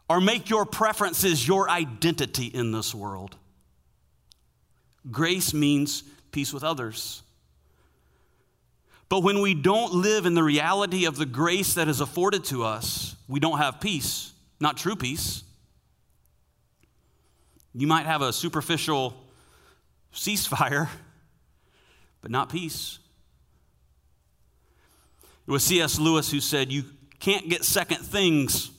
or 0.09 0.21
make 0.21 0.49
your 0.49 0.65
preferences 0.65 1.47
your 1.47 1.69
identity 1.69 2.47
in 2.47 2.73
this 2.73 2.95
world. 2.95 3.37
Grace 5.11 5.53
means 5.53 6.03
peace 6.31 6.53
with 6.53 6.65
others. 6.65 7.23
But 9.09 9.23
when 9.23 9.41
we 9.41 9.55
don't 9.55 9.93
live 9.93 10.27
in 10.27 10.35
the 10.35 10.43
reality 10.43 11.05
of 11.05 11.17
the 11.17 11.27
grace 11.27 11.75
that 11.75 11.89
is 11.89 12.01
afforded 12.01 12.45
to 12.45 12.65
us, 12.65 13.17
we 13.29 13.39
don't 13.39 13.59
have 13.59 13.81
peace, 13.81 14.33
not 14.61 14.77
true 14.77 14.97
peace. 14.97 15.43
You 17.75 17.87
might 17.87 18.07
have 18.07 18.23
a 18.23 18.33
superficial 18.33 19.15
ceasefire, 20.13 20.89
but 22.21 22.31
not 22.31 22.49
peace. 22.49 23.01
It 25.47 25.51
was 25.51 25.65
C.S. 25.65 25.99
Lewis 25.99 26.31
who 26.31 26.41
said, 26.41 26.71
You 26.71 26.85
can't 27.19 27.49
get 27.49 27.65
second 27.65 27.99
things 27.99 28.71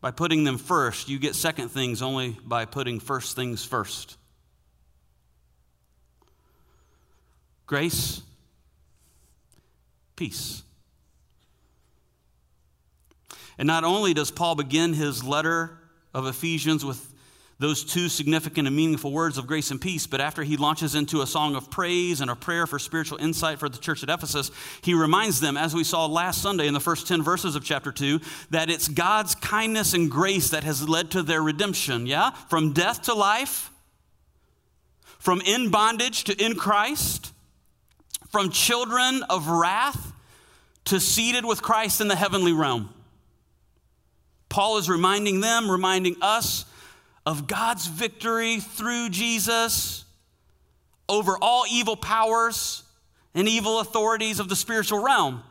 by 0.00 0.10
putting 0.10 0.44
them 0.44 0.58
first. 0.58 1.08
You 1.08 1.18
get 1.18 1.34
second 1.34 1.68
things 1.68 2.02
only 2.02 2.36
by 2.44 2.64
putting 2.64 3.00
first 3.00 3.36
things 3.36 3.64
first. 3.64 4.18
Grace, 7.66 8.20
peace. 10.16 10.62
And 13.56 13.66
not 13.66 13.84
only 13.84 14.12
does 14.12 14.30
Paul 14.30 14.56
begin 14.56 14.92
his 14.92 15.22
letter 15.22 15.78
of 16.12 16.26
Ephesians 16.26 16.84
with 16.84 17.13
those 17.58 17.84
two 17.84 18.08
significant 18.08 18.66
and 18.66 18.76
meaningful 18.76 19.12
words 19.12 19.38
of 19.38 19.46
grace 19.46 19.70
and 19.70 19.80
peace. 19.80 20.06
But 20.06 20.20
after 20.20 20.42
he 20.42 20.56
launches 20.56 20.94
into 20.94 21.22
a 21.22 21.26
song 21.26 21.54
of 21.54 21.70
praise 21.70 22.20
and 22.20 22.30
a 22.30 22.36
prayer 22.36 22.66
for 22.66 22.78
spiritual 22.78 23.18
insight 23.18 23.58
for 23.58 23.68
the 23.68 23.78
church 23.78 24.02
at 24.02 24.10
Ephesus, 24.10 24.50
he 24.82 24.94
reminds 24.94 25.40
them, 25.40 25.56
as 25.56 25.74
we 25.74 25.84
saw 25.84 26.06
last 26.06 26.42
Sunday 26.42 26.66
in 26.66 26.74
the 26.74 26.80
first 26.80 27.06
10 27.06 27.22
verses 27.22 27.54
of 27.54 27.64
chapter 27.64 27.92
2, 27.92 28.20
that 28.50 28.70
it's 28.70 28.88
God's 28.88 29.34
kindness 29.34 29.94
and 29.94 30.10
grace 30.10 30.50
that 30.50 30.64
has 30.64 30.88
led 30.88 31.12
to 31.12 31.22
their 31.22 31.42
redemption. 31.42 32.06
Yeah? 32.06 32.30
From 32.48 32.72
death 32.72 33.02
to 33.02 33.14
life, 33.14 33.70
from 35.18 35.40
in 35.40 35.70
bondage 35.70 36.24
to 36.24 36.44
in 36.44 36.56
Christ, 36.56 37.32
from 38.30 38.50
children 38.50 39.22
of 39.30 39.48
wrath 39.48 40.12
to 40.86 41.00
seated 41.00 41.44
with 41.44 41.62
Christ 41.62 42.00
in 42.00 42.08
the 42.08 42.16
heavenly 42.16 42.52
realm. 42.52 42.90
Paul 44.48 44.76
is 44.78 44.90
reminding 44.90 45.40
them, 45.40 45.70
reminding 45.70 46.16
us 46.20 46.64
of 47.26 47.46
God's 47.46 47.86
victory 47.86 48.60
through 48.60 49.10
Jesus 49.10 50.04
over 51.08 51.36
all 51.40 51.64
evil 51.70 51.96
powers 51.96 52.82
and 53.34 53.48
evil 53.48 53.80
authorities 53.80 54.40
of 54.40 54.48
the 54.48 54.56
spiritual 54.56 55.02
realm. 55.02 55.42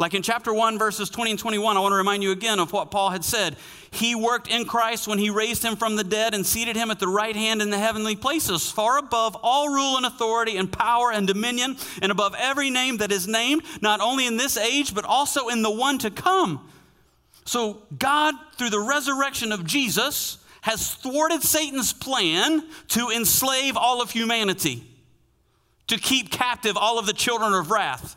Like 0.00 0.14
in 0.14 0.22
chapter 0.22 0.54
1, 0.54 0.78
verses 0.78 1.10
20 1.10 1.32
and 1.32 1.38
21, 1.38 1.76
I 1.76 1.80
want 1.80 1.92
to 1.92 1.96
remind 1.96 2.22
you 2.22 2.30
again 2.30 2.58
of 2.58 2.72
what 2.72 2.90
Paul 2.90 3.10
had 3.10 3.22
said. 3.22 3.56
He 3.90 4.14
worked 4.14 4.48
in 4.48 4.64
Christ 4.64 5.06
when 5.06 5.18
he 5.18 5.28
raised 5.28 5.62
him 5.62 5.76
from 5.76 5.96
the 5.96 6.04
dead 6.04 6.32
and 6.32 6.46
seated 6.46 6.74
him 6.74 6.90
at 6.90 6.98
the 6.98 7.06
right 7.06 7.36
hand 7.36 7.60
in 7.60 7.68
the 7.68 7.78
heavenly 7.78 8.16
places, 8.16 8.70
far 8.70 8.96
above 8.96 9.36
all 9.42 9.68
rule 9.68 9.98
and 9.98 10.06
authority 10.06 10.56
and 10.56 10.72
power 10.72 11.12
and 11.12 11.26
dominion, 11.26 11.76
and 12.00 12.10
above 12.10 12.34
every 12.38 12.70
name 12.70 12.96
that 12.96 13.12
is 13.12 13.28
named, 13.28 13.62
not 13.82 14.00
only 14.00 14.26
in 14.26 14.38
this 14.38 14.56
age, 14.56 14.94
but 14.94 15.04
also 15.04 15.48
in 15.48 15.60
the 15.60 15.70
one 15.70 15.98
to 15.98 16.10
come. 16.10 16.66
So, 17.44 17.82
God, 17.98 18.34
through 18.56 18.70
the 18.70 18.80
resurrection 18.80 19.52
of 19.52 19.66
Jesus, 19.66 20.38
has 20.62 20.94
thwarted 20.94 21.42
Satan's 21.42 21.92
plan 21.92 22.62
to 22.88 23.08
enslave 23.08 23.76
all 23.76 24.02
of 24.02 24.10
humanity, 24.10 24.84
to 25.86 25.96
keep 25.96 26.30
captive 26.30 26.76
all 26.76 26.98
of 26.98 27.06
the 27.06 27.12
children 27.12 27.54
of 27.54 27.70
wrath. 27.70 28.16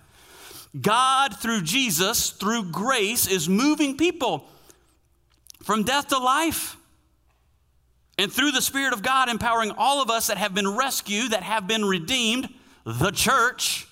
God, 0.79 1.39
through 1.39 1.61
Jesus, 1.61 2.31
through 2.31 2.65
grace, 2.65 3.27
is 3.27 3.47
moving 3.47 3.95
people 3.97 4.45
from 5.63 5.83
death 5.83 6.07
to 6.09 6.17
life. 6.17 6.77
And 8.17 8.31
through 8.31 8.51
the 8.51 8.61
Spirit 8.61 8.93
of 8.93 9.01
God, 9.01 9.29
empowering 9.29 9.71
all 9.71 10.01
of 10.01 10.11
us 10.11 10.27
that 10.27 10.37
have 10.37 10.53
been 10.53 10.75
rescued, 10.75 11.31
that 11.31 11.41
have 11.41 11.67
been 11.67 11.83
redeemed, 11.83 12.49
the 12.85 13.11
church, 13.11 13.87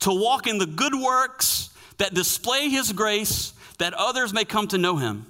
to 0.00 0.12
walk 0.12 0.46
in 0.46 0.58
the 0.58 0.66
good 0.66 0.94
works 0.94 1.70
that 1.96 2.12
display 2.12 2.68
His 2.68 2.92
grace 2.92 3.53
that 3.78 3.94
others 3.94 4.32
may 4.32 4.44
come 4.44 4.68
to 4.68 4.78
know 4.78 4.96
him. 4.96 5.26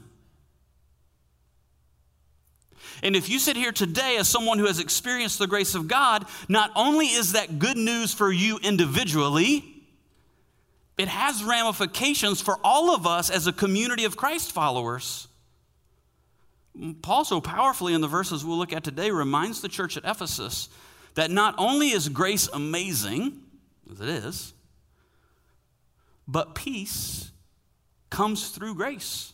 And 3.03 3.17
if 3.17 3.29
you 3.29 3.39
sit 3.39 3.57
here 3.57 3.73
today 3.73 4.17
as 4.19 4.29
someone 4.29 4.59
who 4.59 4.67
has 4.67 4.79
experienced 4.79 5.39
the 5.39 5.47
grace 5.47 5.75
of 5.75 5.89
God, 5.89 6.27
not 6.49 6.71
only 6.75 7.07
is 7.07 7.33
that 7.33 7.59
good 7.59 7.77
news 7.77 8.15
for 8.15 8.33
you 8.33 8.59
individually, 8.63 9.65
it 10.97 11.09
has 11.09 11.43
ramifications 11.43 12.41
for 12.41 12.59
all 12.63 12.95
of 12.95 13.07
us 13.07 13.31
as 13.31 13.47
a 13.47 13.53
community 13.53 14.05
of 14.05 14.17
Christ 14.17 14.53
followers. 14.53 15.29
Paul, 17.03 17.25
so 17.25 17.41
powerfully 17.41 17.95
in 17.95 18.01
the 18.01 18.09
verses 18.09 18.45
we'll 18.45 18.59
look 18.59 18.73
at 18.73 18.85
today, 18.85 19.11
reminds 19.11 19.61
the 19.61 19.69
church 19.69 19.97
at 19.97 20.05
Ephesus 20.05 20.69
that 21.15 21.31
not 21.31 21.55
only 21.59 21.91
is 21.91 22.09
grace 22.09 22.49
amazing, 22.53 23.41
as 23.91 24.01
it 24.01 24.09
is, 24.09 24.55
but 26.27 26.55
peace 26.55 27.31
comes 28.15 28.51
through 28.51 28.77
grace. 28.77 29.33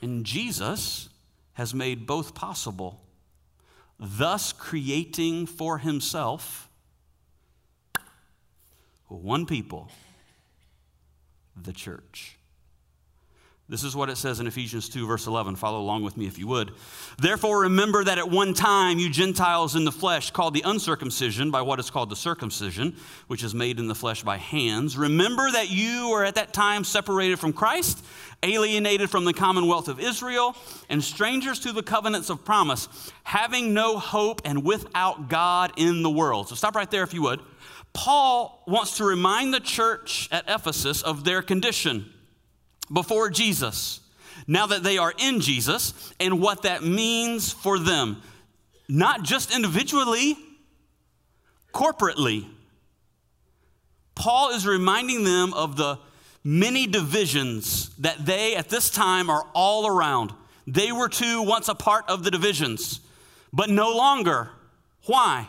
And 0.00 0.24
Jesus 0.24 1.10
has 1.52 1.74
made 1.74 2.06
both 2.06 2.34
possible, 2.34 2.98
thus 4.00 4.54
creating 4.54 5.44
for 5.44 5.76
himself 5.76 6.70
one 9.08 9.44
people 9.44 9.90
the 11.54 11.74
church. 11.74 12.38
This 13.72 13.84
is 13.84 13.96
what 13.96 14.10
it 14.10 14.18
says 14.18 14.38
in 14.38 14.46
Ephesians 14.46 14.90
2, 14.90 15.06
verse 15.06 15.26
11. 15.26 15.56
Follow 15.56 15.80
along 15.80 16.02
with 16.02 16.18
me 16.18 16.26
if 16.26 16.38
you 16.38 16.46
would. 16.46 16.72
Therefore, 17.16 17.62
remember 17.62 18.04
that 18.04 18.18
at 18.18 18.28
one 18.28 18.52
time 18.52 18.98
you 18.98 19.08
Gentiles 19.08 19.74
in 19.74 19.86
the 19.86 19.90
flesh, 19.90 20.30
called 20.30 20.52
the 20.52 20.60
uncircumcision 20.60 21.50
by 21.50 21.62
what 21.62 21.80
is 21.80 21.88
called 21.88 22.10
the 22.10 22.16
circumcision, 22.16 22.94
which 23.28 23.42
is 23.42 23.54
made 23.54 23.78
in 23.78 23.88
the 23.88 23.94
flesh 23.94 24.22
by 24.22 24.36
hands. 24.36 24.98
Remember 24.98 25.50
that 25.50 25.70
you 25.70 26.10
were 26.10 26.22
at 26.22 26.34
that 26.34 26.52
time 26.52 26.84
separated 26.84 27.38
from 27.38 27.54
Christ, 27.54 28.04
alienated 28.42 29.08
from 29.08 29.24
the 29.24 29.32
commonwealth 29.32 29.88
of 29.88 29.98
Israel, 29.98 30.54
and 30.90 31.02
strangers 31.02 31.58
to 31.60 31.72
the 31.72 31.82
covenants 31.82 32.28
of 32.28 32.44
promise, 32.44 32.88
having 33.24 33.72
no 33.72 33.96
hope 33.96 34.42
and 34.44 34.64
without 34.64 35.30
God 35.30 35.72
in 35.78 36.02
the 36.02 36.10
world. 36.10 36.50
So 36.50 36.56
stop 36.56 36.76
right 36.76 36.90
there 36.90 37.04
if 37.04 37.14
you 37.14 37.22
would. 37.22 37.40
Paul 37.94 38.64
wants 38.66 38.98
to 38.98 39.04
remind 39.04 39.54
the 39.54 39.60
church 39.60 40.28
at 40.30 40.44
Ephesus 40.46 41.00
of 41.00 41.24
their 41.24 41.40
condition 41.40 42.12
before 42.92 43.30
Jesus, 43.30 44.00
now 44.46 44.66
that 44.66 44.82
they 44.82 44.98
are 44.98 45.14
in 45.18 45.40
Jesus, 45.40 46.12
and 46.20 46.40
what 46.40 46.62
that 46.62 46.82
means 46.82 47.52
for 47.52 47.78
them, 47.78 48.22
not 48.88 49.22
just 49.22 49.54
individually, 49.54 50.36
corporately. 51.72 52.46
Paul 54.14 54.50
is 54.50 54.66
reminding 54.66 55.24
them 55.24 55.54
of 55.54 55.76
the 55.76 55.98
many 56.44 56.86
divisions 56.86 57.90
that 57.96 58.24
they 58.26 58.56
at 58.56 58.68
this 58.68 58.90
time 58.90 59.30
are 59.30 59.46
all 59.54 59.86
around. 59.86 60.32
They 60.66 60.92
were 60.92 61.08
too 61.08 61.42
once 61.42 61.68
a 61.68 61.74
part 61.74 62.04
of 62.08 62.24
the 62.24 62.30
divisions, 62.30 63.00
but 63.52 63.70
no 63.70 63.96
longer. 63.96 64.50
Why? 65.06 65.48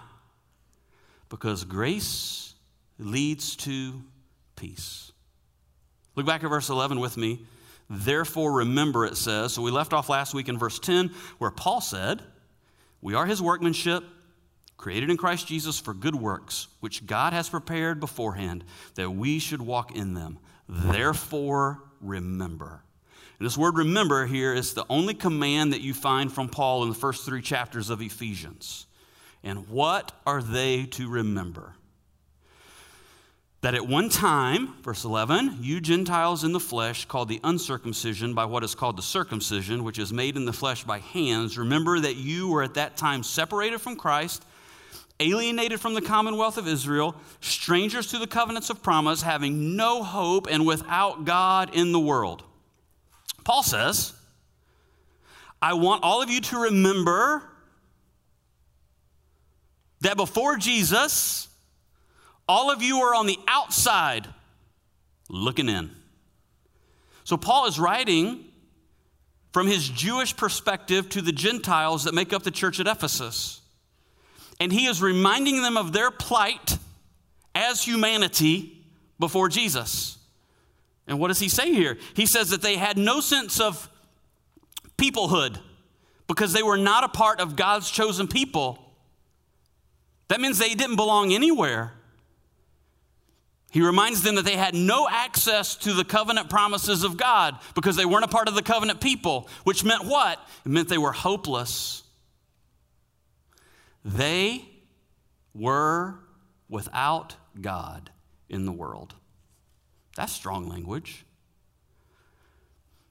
Because 1.29 1.63
grace 1.63 2.53
leads 2.97 3.55
to 3.57 4.01
peace. 4.55 5.02
Look 6.15 6.25
back 6.25 6.43
at 6.43 6.49
verse 6.49 6.69
11 6.69 6.99
with 6.99 7.17
me. 7.17 7.45
Therefore, 7.89 8.51
remember, 8.51 9.05
it 9.05 9.17
says. 9.17 9.53
So 9.53 9.61
we 9.61 9.71
left 9.71 9.93
off 9.93 10.09
last 10.09 10.33
week 10.33 10.47
in 10.47 10.57
verse 10.57 10.79
10, 10.79 11.11
where 11.37 11.51
Paul 11.51 11.81
said, 11.81 12.21
We 13.01 13.13
are 13.13 13.25
his 13.25 13.41
workmanship, 13.41 14.03
created 14.77 15.09
in 15.09 15.17
Christ 15.17 15.47
Jesus 15.47 15.79
for 15.79 15.93
good 15.93 16.15
works, 16.15 16.67
which 16.79 17.05
God 17.05 17.33
has 17.33 17.49
prepared 17.49 17.99
beforehand 17.99 18.63
that 18.95 19.09
we 19.09 19.39
should 19.39 19.61
walk 19.61 19.95
in 19.95 20.13
them. 20.13 20.39
Therefore, 20.67 21.81
remember. 22.01 22.83
And 23.39 23.45
this 23.45 23.57
word 23.57 23.77
remember 23.77 24.25
here 24.25 24.53
is 24.53 24.73
the 24.73 24.85
only 24.89 25.13
command 25.13 25.73
that 25.73 25.81
you 25.81 25.93
find 25.93 26.31
from 26.31 26.49
Paul 26.49 26.83
in 26.83 26.89
the 26.89 26.95
first 26.95 27.25
three 27.25 27.41
chapters 27.41 27.89
of 27.89 28.01
Ephesians. 28.01 28.85
And 29.43 29.67
what 29.67 30.13
are 30.25 30.41
they 30.41 30.85
to 30.85 31.09
remember? 31.09 31.75
That 33.63 33.73
at 33.73 33.87
one 33.87 34.09
time, 34.09 34.73
verse 34.83 35.05
11, 35.05 35.59
you 35.61 35.79
Gentiles 35.79 36.43
in 36.43 36.51
the 36.51 36.59
flesh, 36.59 37.05
called 37.05 37.29
the 37.29 37.39
uncircumcision 37.45 38.33
by 38.33 38.43
what 38.43 38.61
is 38.61 38.75
called 38.75 38.97
the 38.97 39.01
circumcision, 39.01 39.85
which 39.85 39.97
is 39.97 40.11
made 40.11 40.35
in 40.35 40.43
the 40.43 40.51
flesh 40.51 40.83
by 40.83 40.99
hands, 40.99 41.57
remember 41.57 41.97
that 41.97 42.17
you 42.17 42.49
were 42.49 42.61
at 42.61 42.73
that 42.73 42.97
time 42.97 43.23
separated 43.23 43.79
from 43.79 43.95
Christ, 43.95 44.43
alienated 45.21 45.79
from 45.79 45.93
the 45.93 46.01
commonwealth 46.01 46.57
of 46.57 46.67
Israel, 46.67 47.15
strangers 47.39 48.07
to 48.07 48.19
the 48.19 48.27
covenants 48.27 48.69
of 48.69 48.83
promise, 48.83 49.21
having 49.21 49.77
no 49.77 50.03
hope 50.03 50.49
and 50.51 50.65
without 50.65 51.23
God 51.23 51.73
in 51.73 51.93
the 51.93 52.01
world. 52.01 52.43
Paul 53.45 53.63
says, 53.63 54.11
I 55.61 55.75
want 55.75 56.03
all 56.03 56.21
of 56.21 56.29
you 56.29 56.41
to 56.41 56.63
remember 56.63 57.43
that 60.01 60.17
before 60.17 60.57
Jesus, 60.57 61.47
all 62.47 62.71
of 62.71 62.81
you 62.81 62.97
are 62.99 63.15
on 63.15 63.25
the 63.25 63.39
outside 63.47 64.27
looking 65.29 65.69
in. 65.69 65.91
So, 67.23 67.37
Paul 67.37 67.67
is 67.67 67.79
writing 67.79 68.45
from 69.53 69.67
his 69.67 69.87
Jewish 69.87 70.35
perspective 70.35 71.09
to 71.09 71.21
the 71.21 71.31
Gentiles 71.31 72.03
that 72.03 72.13
make 72.13 72.33
up 72.33 72.43
the 72.43 72.51
church 72.51 72.79
at 72.79 72.87
Ephesus. 72.87 73.61
And 74.59 74.71
he 74.71 74.87
is 74.87 75.01
reminding 75.01 75.61
them 75.61 75.77
of 75.77 75.93
their 75.93 76.11
plight 76.11 76.77
as 77.55 77.83
humanity 77.83 78.83
before 79.19 79.49
Jesus. 79.49 80.17
And 81.07 81.19
what 81.19 81.27
does 81.27 81.39
he 81.39 81.49
say 81.49 81.71
here? 81.71 81.97
He 82.15 82.25
says 82.25 82.49
that 82.49 82.61
they 82.61 82.75
had 82.75 82.97
no 82.97 83.19
sense 83.19 83.59
of 83.59 83.89
peoplehood 84.97 85.59
because 86.27 86.53
they 86.53 86.63
were 86.63 86.77
not 86.77 87.03
a 87.03 87.09
part 87.09 87.39
of 87.39 87.55
God's 87.55 87.91
chosen 87.91 88.27
people. 88.27 88.79
That 90.29 90.41
means 90.41 90.57
they 90.57 90.73
didn't 90.73 90.95
belong 90.95 91.33
anywhere. 91.33 91.93
He 93.73 93.81
reminds 93.81 94.21
them 94.21 94.35
that 94.35 94.45
they 94.45 94.55
had 94.55 94.75
no 94.75 95.09
access 95.09 95.75
to 95.77 95.93
the 95.93 96.05
covenant 96.05 96.47
promises 96.47 97.03
of 97.03 97.17
God 97.17 97.57
because 97.73 97.95
they 97.95 98.05
weren't 98.05 98.23
a 98.23 98.27
part 98.27 98.47
of 98.47 98.53
the 98.53 98.61
covenant 98.61 99.01
people, 99.01 99.49
which 99.63 99.83
meant 99.83 100.05
what? 100.05 100.37
It 100.63 100.69
meant 100.69 100.89
they 100.89 100.99
were 100.99 101.11
hopeless. 101.11 102.03
They 104.05 104.63
were 105.55 106.19
without 106.69 107.35
God 107.59 108.11
in 108.47 108.67
the 108.67 108.71
world. 108.71 109.15
That's 110.15 110.31
strong 110.31 110.69
language. 110.69 111.25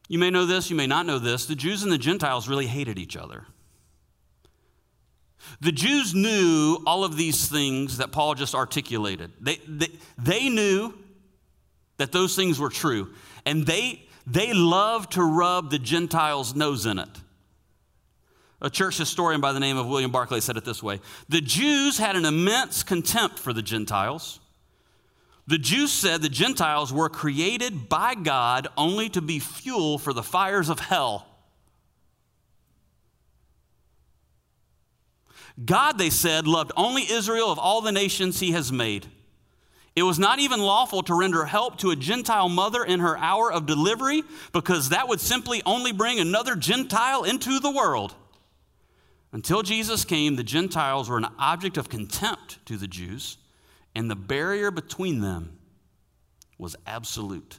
You 0.08 0.20
may 0.20 0.30
know 0.30 0.46
this, 0.46 0.70
you 0.70 0.76
may 0.76 0.86
not 0.86 1.06
know 1.06 1.18
this. 1.18 1.46
The 1.46 1.56
Jews 1.56 1.82
and 1.82 1.90
the 1.90 1.98
Gentiles 1.98 2.48
really 2.48 2.68
hated 2.68 3.00
each 3.00 3.16
other. 3.16 3.46
The 5.60 5.72
Jews 5.72 6.14
knew 6.14 6.82
all 6.86 7.04
of 7.04 7.16
these 7.16 7.48
things 7.48 7.98
that 7.98 8.12
Paul 8.12 8.34
just 8.34 8.54
articulated. 8.54 9.32
They, 9.40 9.56
they, 9.68 9.88
they 10.18 10.48
knew 10.48 10.94
that 11.98 12.12
those 12.12 12.34
things 12.34 12.58
were 12.58 12.68
true, 12.68 13.10
and 13.46 13.66
they, 13.66 14.02
they 14.26 14.52
loved 14.52 15.12
to 15.12 15.22
rub 15.22 15.70
the 15.70 15.78
Gentiles' 15.78 16.54
nose 16.54 16.86
in 16.86 16.98
it. 16.98 17.20
A 18.60 18.70
church 18.70 18.96
historian 18.96 19.40
by 19.40 19.52
the 19.52 19.60
name 19.60 19.76
of 19.76 19.88
William 19.88 20.12
Barclay 20.12 20.40
said 20.40 20.56
it 20.56 20.64
this 20.64 20.82
way 20.82 21.00
The 21.28 21.40
Jews 21.40 21.98
had 21.98 22.16
an 22.16 22.24
immense 22.24 22.82
contempt 22.82 23.38
for 23.38 23.52
the 23.52 23.62
Gentiles. 23.62 24.38
The 25.48 25.58
Jews 25.58 25.90
said 25.90 26.22
the 26.22 26.28
Gentiles 26.28 26.92
were 26.92 27.08
created 27.08 27.88
by 27.88 28.14
God 28.14 28.68
only 28.76 29.08
to 29.10 29.20
be 29.20 29.40
fuel 29.40 29.98
for 29.98 30.12
the 30.12 30.22
fires 30.22 30.68
of 30.68 30.78
hell. 30.78 31.26
God, 35.62 35.98
they 35.98 36.10
said, 36.10 36.46
loved 36.46 36.72
only 36.76 37.02
Israel 37.10 37.50
of 37.50 37.58
all 37.58 37.80
the 37.80 37.92
nations 37.92 38.40
he 38.40 38.52
has 38.52 38.72
made. 38.72 39.06
It 39.94 40.04
was 40.04 40.18
not 40.18 40.38
even 40.38 40.60
lawful 40.60 41.02
to 41.02 41.14
render 41.14 41.44
help 41.44 41.78
to 41.78 41.90
a 41.90 41.96
Gentile 41.96 42.48
mother 42.48 42.82
in 42.82 43.00
her 43.00 43.18
hour 43.18 43.52
of 43.52 43.66
delivery 43.66 44.22
because 44.52 44.88
that 44.88 45.08
would 45.08 45.20
simply 45.20 45.62
only 45.66 45.92
bring 45.92 46.18
another 46.18 46.56
Gentile 46.56 47.24
into 47.24 47.60
the 47.60 47.70
world. 47.70 48.14
Until 49.32 49.62
Jesus 49.62 50.04
came, 50.04 50.36
the 50.36 50.44
Gentiles 50.44 51.10
were 51.10 51.18
an 51.18 51.28
object 51.38 51.76
of 51.76 51.88
contempt 51.88 52.64
to 52.66 52.76
the 52.76 52.88
Jews, 52.88 53.38
and 53.94 54.10
the 54.10 54.16
barrier 54.16 54.70
between 54.70 55.20
them 55.20 55.58
was 56.58 56.76
absolute. 56.86 57.58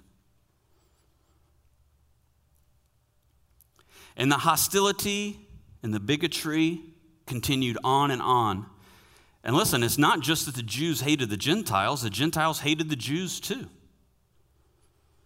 And 4.16 4.32
the 4.32 4.38
hostility 4.38 5.48
and 5.82 5.94
the 5.94 6.00
bigotry 6.00 6.80
continued 7.26 7.78
on 7.84 8.12
and 8.12 8.22
on. 8.22 8.66
And 9.44 9.56
listen, 9.56 9.84
it's 9.84 9.98
not 9.98 10.22
just 10.22 10.46
that 10.46 10.56
the 10.56 10.64
Jews 10.64 11.02
hated 11.02 11.30
the 11.30 11.38
Gentiles, 11.38 12.02
the 12.02 12.10
Gentiles 12.10 12.62
hated 12.62 12.90
the 12.90 12.96
Jews 12.96 13.40
too. 13.40 13.68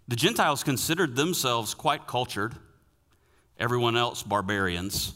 The 0.08 0.16
Gentiles 0.16 0.64
considered 0.64 1.16
themselves 1.16 1.74
quite 1.74 2.08
cultured, 2.08 2.56
everyone 3.60 3.98
else 3.98 4.24
barbarians. 4.24 5.14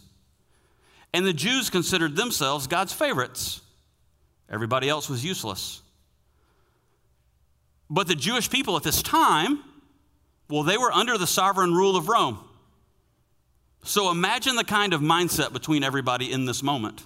And 1.13 1.26
the 1.26 1.34
Jews 1.34 1.70
considered 1.70 2.15
themselves 2.15 2.67
God's 2.67 2.94
favorites. 2.94 3.62
Everybody 4.50 4.89
else 4.89 5.10
was 5.10 5.24
useless. 5.24 5.82
But 7.89 8.08
the 8.08 8.15
Jewish 8.15 8.50
people 8.50 8.78
at 8.78 8.84
this 8.84 9.02
time, 9.02 9.63
well, 10.50 10.63
they 10.63 10.78
were 10.78 10.91
under 10.91 11.17
the 11.17 11.28
sovereign 11.28 11.74
rule 11.74 11.96
of 11.96 12.08
Rome. 12.08 12.39
So 13.84 14.12
imagine 14.12 14.56
the 14.56 14.63
kind 14.63 14.94
of 14.94 15.02
mindset 15.02 15.54
between 15.54 15.84
everybody 15.84 16.32
in 16.32 16.46
this 16.46 16.62
moment. 16.62 17.06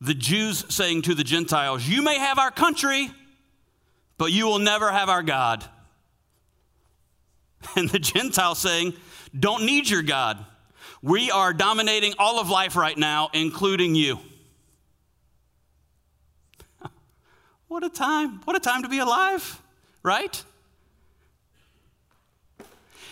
The 0.00 0.14
Jews 0.14 0.64
saying 0.68 1.02
to 1.02 1.14
the 1.14 1.24
Gentiles, 1.24 1.86
You 1.86 2.02
may 2.02 2.18
have 2.18 2.38
our 2.38 2.50
country, 2.50 3.10
but 4.18 4.32
you 4.32 4.46
will 4.46 4.58
never 4.58 4.90
have 4.90 5.08
our 5.08 5.22
God. 5.22 5.64
And 7.76 7.90
the 7.90 7.98
Gentiles 7.98 8.58
saying, 8.58 8.94
Don't 9.38 9.66
need 9.66 9.90
your 9.90 10.00
God. 10.00 10.42
We 11.02 11.30
are 11.30 11.52
dominating 11.52 12.14
all 12.18 12.40
of 12.40 12.48
life 12.48 12.74
right 12.74 12.96
now, 12.96 13.28
including 13.34 13.94
you. 13.94 14.18
what 17.68 17.84
a 17.84 17.90
time. 17.90 18.40
What 18.44 18.56
a 18.56 18.60
time 18.60 18.82
to 18.82 18.88
be 18.88 18.98
alive, 18.98 19.60
right? 20.02 20.42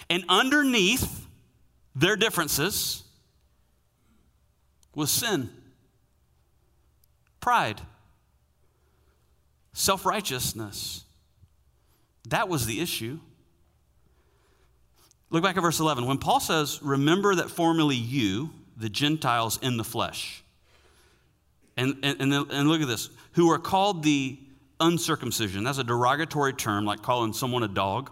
And 0.08 0.24
underneath 0.30 1.27
their 1.98 2.16
differences 2.16 3.02
was 4.94 5.10
sin, 5.10 5.50
pride, 7.40 7.80
self 9.72 10.06
righteousness, 10.06 11.04
That 12.28 12.48
was 12.48 12.66
the 12.66 12.80
issue. 12.80 13.18
Look 15.30 15.42
back 15.42 15.56
at 15.56 15.62
verse 15.62 15.78
11. 15.78 16.06
When 16.06 16.18
Paul 16.18 16.40
says, 16.40 16.80
Remember 16.82 17.34
that 17.34 17.50
formerly 17.50 17.96
you, 17.96 18.50
the 18.76 18.88
Gentiles 18.88 19.58
in 19.60 19.76
the 19.76 19.84
flesh, 19.84 20.42
and, 21.76 21.96
and, 22.02 22.20
and, 22.20 22.32
and 22.32 22.68
look 22.68 22.80
at 22.80 22.88
this, 22.88 23.10
who 23.32 23.50
are 23.50 23.58
called 23.58 24.02
the 24.02 24.38
uncircumcision. 24.80 25.64
That's 25.64 25.78
a 25.78 25.84
derogatory 25.84 26.52
term, 26.54 26.84
like 26.84 27.02
calling 27.02 27.32
someone 27.32 27.62
a 27.62 27.68
dog. 27.68 28.10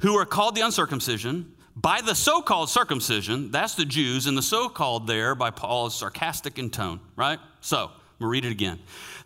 Who 0.00 0.16
are 0.16 0.24
called 0.24 0.54
the 0.54 0.62
uncircumcision 0.62 1.54
by 1.74 2.00
the 2.00 2.14
so 2.14 2.42
called 2.42 2.68
circumcision, 2.68 3.50
that's 3.50 3.74
the 3.74 3.84
Jews, 3.84 4.26
and 4.26 4.36
the 4.36 4.42
so 4.42 4.68
called 4.68 5.06
there 5.06 5.34
by 5.34 5.50
Paul 5.50 5.86
is 5.86 5.94
sarcastic 5.94 6.58
in 6.58 6.70
tone, 6.70 7.00
right? 7.16 7.38
So, 7.60 7.90
we'll 8.18 8.28
read 8.28 8.44
it 8.44 8.52
again. 8.52 8.78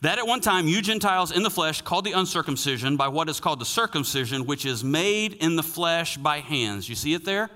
That 0.02 0.18
at 0.18 0.26
one 0.26 0.40
time 0.40 0.68
you 0.68 0.80
Gentiles 0.80 1.32
in 1.32 1.42
the 1.42 1.50
flesh 1.50 1.82
called 1.82 2.04
the 2.04 2.12
uncircumcision 2.12 2.96
by 2.96 3.08
what 3.08 3.28
is 3.28 3.40
called 3.40 3.60
the 3.60 3.64
circumcision, 3.64 4.46
which 4.46 4.64
is 4.64 4.84
made 4.84 5.34
in 5.34 5.56
the 5.56 5.62
flesh 5.62 6.16
by 6.16 6.40
hands. 6.40 6.88
You 6.88 6.94
see 6.94 7.14
it 7.14 7.24
there? 7.24 7.50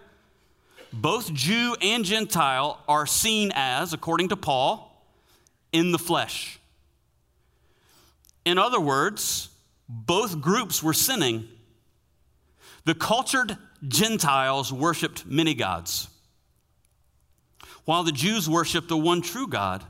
Both 0.93 1.33
Jew 1.33 1.77
and 1.81 2.05
Gentile 2.05 2.83
are 2.89 3.07
seen 3.07 3.53
as, 3.55 3.93
according 3.93 4.31
to 4.31 4.37
Paul, 4.37 5.05
in 5.73 5.93
the 5.93 5.99
flesh. 5.99 6.59
In 8.45 8.59
other 8.59 8.81
words, 8.81 9.51
both 9.89 10.41
groups 10.41 10.83
were 10.83 10.95
sinning. 10.95 11.47
The 12.87 12.95
cultured 12.95 13.57
Gentiles 13.87 14.73
worshiped 14.73 15.27
many 15.27 15.55
gods, 15.55 16.09
while 17.85 18.03
the 18.03 18.13
Jews 18.13 18.49
worshiped 18.49 18.89
the 18.89 18.97
one 18.97 19.23
true 19.23 19.47
God. 19.47 19.85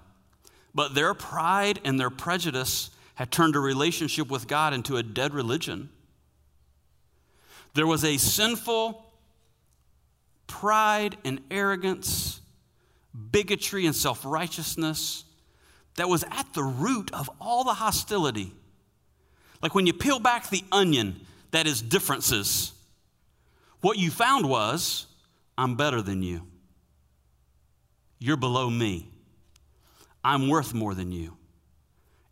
But 0.74 0.94
their 0.94 1.14
pride 1.14 1.80
and 1.84 1.98
their 1.98 2.10
prejudice 2.10 2.90
had 3.16 3.32
turned 3.32 3.56
a 3.56 3.60
relationship 3.60 4.30
with 4.30 4.46
God 4.46 4.72
into 4.72 4.96
a 4.96 5.02
dead 5.02 5.34
religion. 5.34 5.90
There 7.74 7.86
was 7.86 8.04
a 8.04 8.16
sinful 8.16 9.04
pride 10.46 11.16
and 11.24 11.40
arrogance, 11.50 12.40
bigotry 13.30 13.86
and 13.86 13.94
self 13.94 14.24
righteousness 14.24 15.24
that 15.96 16.08
was 16.08 16.24
at 16.30 16.54
the 16.54 16.62
root 16.62 17.12
of 17.12 17.28
all 17.40 17.64
the 17.64 17.74
hostility. 17.74 18.52
Like 19.62 19.74
when 19.74 19.86
you 19.86 19.92
peel 19.92 20.18
back 20.18 20.48
the 20.48 20.64
onion, 20.72 21.20
that 21.50 21.66
is 21.66 21.82
differences. 21.82 22.72
What 23.80 23.98
you 23.98 24.10
found 24.10 24.48
was, 24.48 25.06
I'm 25.56 25.74
better 25.74 26.02
than 26.02 26.22
you. 26.22 26.46
You're 28.18 28.36
below 28.36 28.68
me. 28.68 29.08
I'm 30.22 30.48
worth 30.48 30.74
more 30.74 30.94
than 30.94 31.12
you. 31.12 31.36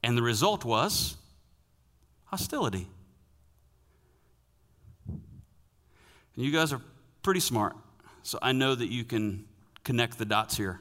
And 0.03 0.17
the 0.17 0.23
result 0.23 0.65
was 0.65 1.17
hostility. 2.27 2.87
And 5.09 6.45
you 6.45 6.53
guys 6.53 6.73
are 6.73 6.81
pretty 7.23 7.41
smart, 7.41 7.75
so 8.23 8.39
I 8.43 8.53
know 8.53 8.75
that 8.75 8.89
you 8.89 9.05
can 9.05 9.47
connect 9.83 10.19
the 10.19 10.27
dots 10.27 10.57
here. 10.57 10.81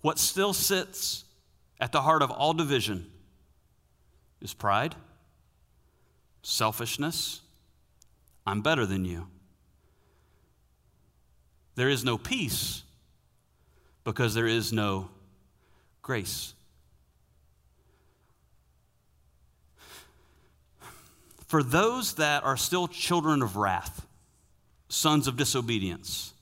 What 0.00 0.18
still 0.18 0.54
sits 0.54 1.24
at 1.78 1.92
the 1.92 2.00
heart 2.00 2.22
of 2.22 2.30
all 2.30 2.54
division 2.54 3.10
is 4.40 4.54
pride, 4.54 4.96
selfishness. 6.42 7.41
I'm 8.46 8.62
better 8.62 8.86
than 8.86 9.04
you. 9.04 9.28
There 11.74 11.88
is 11.88 12.04
no 12.04 12.18
peace 12.18 12.82
because 14.04 14.34
there 14.34 14.46
is 14.46 14.72
no 14.72 15.08
grace. 16.02 16.54
For 21.46 21.62
those 21.62 22.14
that 22.14 22.44
are 22.44 22.56
still 22.56 22.88
children 22.88 23.42
of 23.42 23.56
wrath, 23.56 24.06
sons 24.88 25.28
of 25.28 25.36
disobedience, 25.36 26.32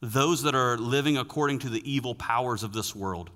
those 0.00 0.42
that 0.42 0.54
are 0.54 0.76
living 0.76 1.16
according 1.16 1.60
to 1.60 1.68
the 1.68 1.90
evil 1.90 2.14
powers 2.14 2.62
of 2.62 2.72
this 2.72 2.94
world, 2.94 3.30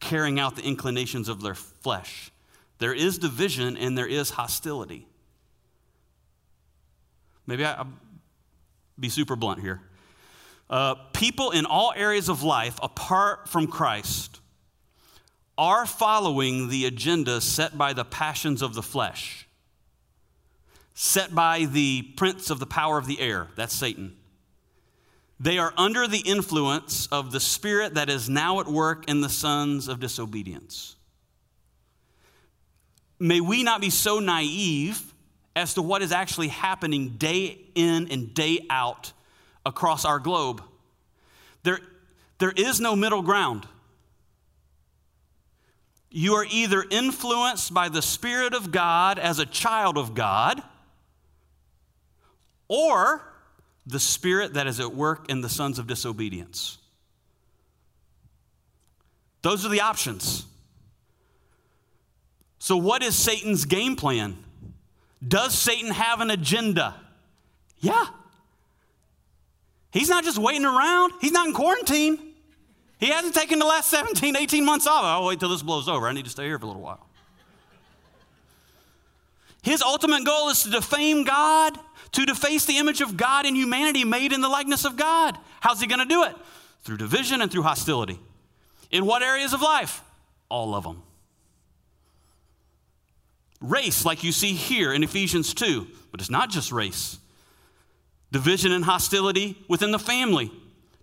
carrying 0.00 0.38
out 0.38 0.56
the 0.56 0.62
inclinations 0.62 1.28
of 1.28 1.42
their 1.42 1.54
flesh, 1.54 2.30
there 2.78 2.92
is 2.92 3.18
division 3.18 3.76
and 3.76 3.96
there 3.96 4.06
is 4.06 4.30
hostility. 4.30 5.06
Maybe 7.46 7.64
I, 7.64 7.82
will 7.82 7.92
be 8.98 9.08
super 9.08 9.36
blunt 9.36 9.60
here. 9.60 9.80
Uh, 10.68 10.94
people 11.12 11.50
in 11.50 11.66
all 11.66 11.92
areas 11.94 12.28
of 12.28 12.42
life, 12.42 12.78
apart 12.82 13.48
from 13.48 13.66
Christ, 13.66 14.40
are 15.56 15.86
following 15.86 16.68
the 16.68 16.86
agenda 16.86 17.40
set 17.40 17.78
by 17.78 17.92
the 17.92 18.04
passions 18.04 18.62
of 18.62 18.74
the 18.74 18.82
flesh, 18.82 19.46
set 20.94 21.34
by 21.34 21.66
the 21.66 22.02
prince 22.16 22.50
of 22.50 22.58
the 22.58 22.66
power 22.66 22.98
of 22.98 23.06
the 23.06 23.20
air, 23.20 23.48
that's 23.56 23.74
Satan. 23.74 24.16
They 25.38 25.58
are 25.58 25.74
under 25.76 26.06
the 26.06 26.20
influence 26.20 27.06
of 27.08 27.32
the 27.32 27.40
spirit 27.40 27.94
that 27.94 28.08
is 28.08 28.28
now 28.28 28.60
at 28.60 28.66
work 28.66 29.08
in 29.08 29.20
the 29.20 29.28
sons 29.28 29.88
of 29.88 30.00
disobedience. 30.00 30.96
May 33.18 33.40
we 33.40 33.62
not 33.62 33.80
be 33.80 33.90
so 33.90 34.20
naive 34.20 35.13
as 35.56 35.74
to 35.74 35.82
what 35.82 36.02
is 36.02 36.12
actually 36.12 36.48
happening 36.48 37.10
day 37.10 37.58
in 37.74 38.08
and 38.10 38.34
day 38.34 38.66
out 38.70 39.12
across 39.64 40.04
our 40.04 40.18
globe. 40.18 40.62
There, 41.62 41.78
there 42.38 42.52
is 42.54 42.80
no 42.80 42.96
middle 42.96 43.22
ground. 43.22 43.66
You 46.10 46.34
are 46.34 46.46
either 46.48 46.84
influenced 46.90 47.74
by 47.74 47.88
the 47.88 48.02
Spirit 48.02 48.54
of 48.54 48.70
God 48.70 49.18
as 49.18 49.38
a 49.38 49.46
child 49.46 49.98
of 49.98 50.14
God, 50.14 50.62
or 52.68 53.22
the 53.86 53.98
Spirit 53.98 54.54
that 54.54 54.66
is 54.66 54.80
at 54.80 54.94
work 54.94 55.28
in 55.28 55.40
the 55.40 55.48
sons 55.48 55.78
of 55.78 55.86
disobedience. 55.86 56.78
Those 59.42 59.66
are 59.66 59.68
the 59.68 59.80
options. 59.80 60.46
So, 62.58 62.76
what 62.76 63.02
is 63.02 63.16
Satan's 63.16 63.64
game 63.64 63.96
plan? 63.96 64.43
Does 65.26 65.56
Satan 65.56 65.90
have 65.90 66.20
an 66.20 66.30
agenda? 66.30 66.94
Yeah. 67.78 68.06
He's 69.90 70.08
not 70.08 70.24
just 70.24 70.38
waiting 70.38 70.64
around, 70.64 71.12
he's 71.20 71.32
not 71.32 71.46
in 71.46 71.54
quarantine. 71.54 72.18
He 72.98 73.06
hasn't 73.10 73.34
taken 73.34 73.58
the 73.58 73.66
last 73.66 73.90
17, 73.90 74.36
18 74.36 74.64
months 74.64 74.86
off. 74.86 75.04
I'll 75.04 75.26
wait 75.26 75.40
till 75.40 75.48
this 75.48 75.62
blows 75.62 75.88
over. 75.88 76.08
I 76.08 76.12
need 76.12 76.24
to 76.24 76.30
stay 76.30 76.44
here 76.44 76.58
for 76.58 76.64
a 76.64 76.68
little 76.68 76.82
while. 76.82 77.06
His 79.62 79.82
ultimate 79.82 80.24
goal 80.24 80.50
is 80.50 80.62
to 80.62 80.70
defame 80.70 81.24
God, 81.24 81.78
to 82.12 82.26
deface 82.26 82.66
the 82.66 82.78
image 82.78 83.00
of 83.00 83.16
God 83.16 83.46
in 83.46 83.54
humanity 83.54 84.04
made 84.04 84.32
in 84.32 84.40
the 84.40 84.48
likeness 84.48 84.84
of 84.84 84.96
God. 84.96 85.38
How's 85.60 85.80
he 85.80 85.86
going 85.86 86.00
to 86.00 86.06
do 86.06 86.24
it? 86.24 86.34
Through 86.82 86.98
division 86.98 87.40
and 87.40 87.50
through 87.50 87.62
hostility. 87.62 88.18
In 88.90 89.06
what 89.06 89.22
areas 89.22 89.52
of 89.52 89.62
life? 89.62 90.02
All 90.48 90.74
of 90.74 90.84
them. 90.84 91.02
Race, 93.60 94.04
like 94.04 94.24
you 94.24 94.32
see 94.32 94.52
here 94.52 94.92
in 94.92 95.02
Ephesians 95.02 95.54
2, 95.54 95.86
but 96.10 96.20
it's 96.20 96.30
not 96.30 96.50
just 96.50 96.72
race. 96.72 97.18
Division 98.32 98.72
and 98.72 98.84
hostility 98.84 99.56
within 99.68 99.90
the 99.90 99.98
family, 99.98 100.50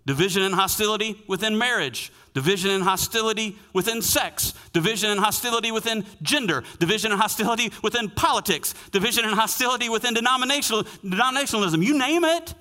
division 0.06 0.42
and 0.42 0.54
hostility 0.54 1.22
within 1.26 1.56
marriage, 1.56 2.12
division 2.34 2.70
and 2.70 2.84
hostility 2.84 3.58
within 3.72 4.02
sex, 4.02 4.54
division 4.72 5.10
and 5.10 5.20
hostility 5.20 5.70
within 5.70 6.04
gender, 6.22 6.62
division 6.78 7.12
and 7.12 7.20
hostility 7.20 7.72
within 7.82 8.10
politics, 8.10 8.74
division 8.90 9.24
and 9.24 9.34
hostility 9.34 9.88
within 9.88 10.14
denominational, 10.14 10.84
denominationalism. 10.84 11.84
You 11.84 11.98
name 11.98 12.24
it. 12.24 12.54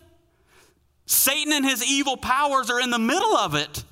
Satan 1.06 1.51
and 1.51 1.65
his 1.65 1.84
evil 1.86 2.15
powers 2.15 2.69
are 2.69 2.80
in 2.80 2.89
the 2.89 2.99
middle 2.99 3.36
of 3.36 3.56
it, 3.56 3.84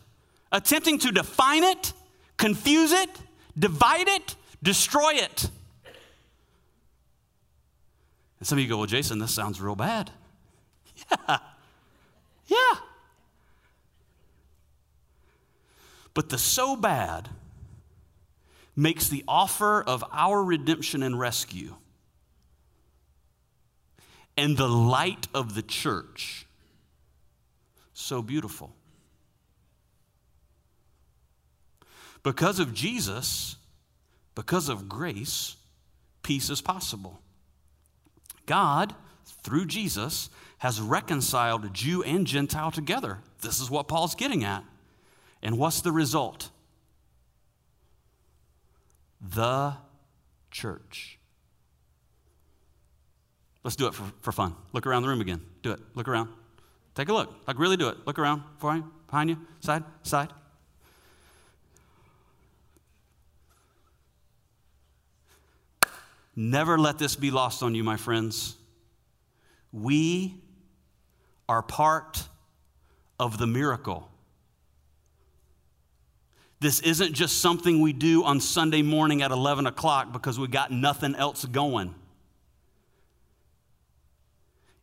attempting 0.52 1.00
to 1.00 1.12
define 1.12 1.64
it, 1.64 1.94
confuse 2.38 2.94
it, 2.94 3.10
divide 3.58 4.08
it, 4.08 4.36
destroy 4.64 5.14
it. 5.16 5.50
And 8.40 8.48
some 8.48 8.58
of 8.58 8.64
you 8.64 8.70
go, 8.70 8.78
Well, 8.78 8.88
Jason, 8.88 9.20
this 9.20 9.34
sounds 9.34 9.62
real 9.62 9.76
bad. 9.76 10.12
Yeah. 11.28 11.38
Yeah. 12.48 12.76
But 16.14 16.30
the 16.30 16.38
so 16.38 16.76
bad 16.76 17.30
makes 18.76 19.08
the 19.08 19.24
offer 19.28 19.82
of 19.82 20.04
our 20.12 20.44
redemption 20.44 21.04
and 21.04 21.18
rescue 21.18 21.76
and 24.36 24.58
the 24.58 24.68
light 24.68 25.28
of 25.34 25.54
the 25.54 25.62
church 25.62 26.48
so 27.94 28.22
beautiful. 28.22 28.74
Because 32.24 32.60
of 32.60 32.74
Jesus, 32.74 33.58
because 34.36 34.70
of 34.70 34.90
grace, 34.90 35.56
peace 36.24 36.50
is 36.50 36.62
possible. 36.62 37.22
God, 38.50 38.96
through 39.44 39.68
Jesus, 39.68 40.32
has 40.58 40.82
reconciled 40.82 41.72
Jew 41.72 42.02
and 42.02 42.26
Gentile 42.26 42.72
together. 42.72 43.20
This 43.42 43.60
is 43.60 43.70
what 43.70 43.88
Paul's 43.88 44.16
getting 44.16 44.44
at. 44.44 44.64
And 45.44 45.60
what's 45.60 45.82
the 45.82 45.92
result? 45.92 46.50
The 49.22 49.76
church. 50.50 51.20
Let's 53.64 53.76
do 53.76 53.86
it 53.86 53.94
for, 53.94 54.12
for 54.22 54.32
fun. 54.32 54.56
Look 54.74 54.88
around 54.88 55.04
the 55.04 55.10
room 55.10 55.22
again. 55.22 55.42
Do 55.62 55.72
it. 55.72 55.80
Look 55.94 56.08
around. 56.08 56.30
Take 56.96 57.10
a 57.10 57.14
look. 57.14 57.32
Like, 57.46 57.60
really 57.60 57.78
do 57.78 57.88
it. 57.90 57.98
Look 58.08 58.18
around. 58.18 58.42
Behind 58.60 58.84
you, 58.84 58.92
behind 59.06 59.30
you, 59.30 59.38
side, 59.60 59.84
side. 60.02 60.30
Never 66.42 66.78
let 66.80 66.98
this 66.98 67.18
be 67.18 67.32
lost 67.32 67.62
on 67.64 67.76
you, 67.76 67.84
my 67.84 67.98
friends. 67.98 68.56
We 69.74 70.36
are 71.50 71.62
part 71.62 72.24
of 73.20 73.38
the 73.38 73.46
miracle. 73.46 74.10
This 76.62 76.80
isn't 76.80 77.12
just 77.12 77.42
something 77.42 77.82
we 77.82 77.92
do 77.92 78.24
on 78.24 78.40
Sunday 78.40 78.82
morning 78.82 79.22
at 79.22 79.32
11 79.32 79.68
o'clock 79.68 80.14
because 80.14 80.40
we 80.40 80.48
got 80.48 80.72
nothing 80.72 81.14
else 81.14 81.44
going. 81.44 81.94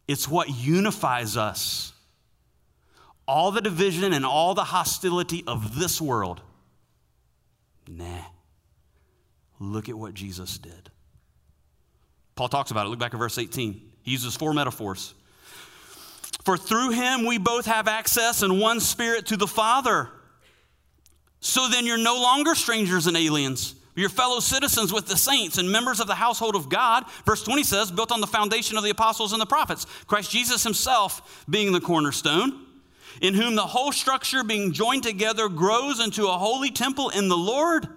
It's 0.07 0.29
what 0.29 0.51
unifies 0.51 1.39
us. 1.39 1.95
All 3.27 3.51
the 3.51 3.63
division 3.63 4.13
and 4.13 4.27
all 4.27 4.53
the 4.53 4.65
hostility 4.65 5.43
of 5.47 5.79
this 5.79 6.03
world. 6.03 6.43
Nah. 7.89 8.27
Look 9.59 9.89
at 9.89 9.97
what 9.97 10.13
Jesus 10.13 10.59
did. 10.59 10.91
Paul 12.37 12.49
talks 12.49 12.71
about 12.71 12.87
it. 12.87 12.91
Look 12.91 12.99
back 12.99 13.15
at 13.15 13.19
verse 13.19 13.39
18. 13.39 13.81
He 14.03 14.11
uses 14.11 14.37
four 14.37 14.55
metaphors. 14.55 15.15
For 16.45 16.57
through 16.57 16.91
him 16.91 17.27
we 17.27 17.39
both 17.39 17.67
have 17.67 17.89
access 17.89 18.43
in 18.43 18.61
one 18.61 18.79
spirit 18.79 19.27
to 19.27 19.37
the 19.37 19.49
Father. 19.49 20.11
So 21.41 21.69
then 21.69 21.87
you're 21.87 21.99
no 21.99 22.21
longer 22.21 22.55
strangers 22.55 23.07
and 23.07 23.17
aliens. 23.17 23.75
You're 23.97 24.11
fellow 24.11 24.41
citizens 24.41 24.93
with 24.93 25.07
the 25.07 25.17
saints 25.17 25.57
and 25.57 25.73
members 25.73 26.01
of 26.01 26.07
the 26.07 26.15
household 26.15 26.55
of 26.55 26.69
God. 26.69 27.05
Verse 27.25 27.43
20 27.43 27.65
says, 27.65 27.91
built 27.91 28.13
on 28.13 28.21
the 28.21 28.27
foundation 28.27 28.77
of 28.77 28.85
the 28.85 28.91
apostles 28.91 29.33
and 29.33 29.41
the 29.41 29.47
prophets, 29.47 29.87
Christ 30.07 30.31
Jesus 30.31 30.63
himself 30.63 31.45
being 31.49 31.73
the 31.73 31.81
cornerstone, 31.81 32.67
in 33.23 33.33
whom 33.33 33.55
the 33.55 33.67
whole 33.67 33.93
structure 33.93 34.45
being 34.45 34.73
joined 34.73 35.03
together 35.03 35.49
grows 35.49 35.99
into 35.99 36.27
a 36.27 36.37
holy 36.37 36.71
temple 36.71 37.09
in 37.09 37.29
the 37.29 37.37
Lord. 37.39 37.89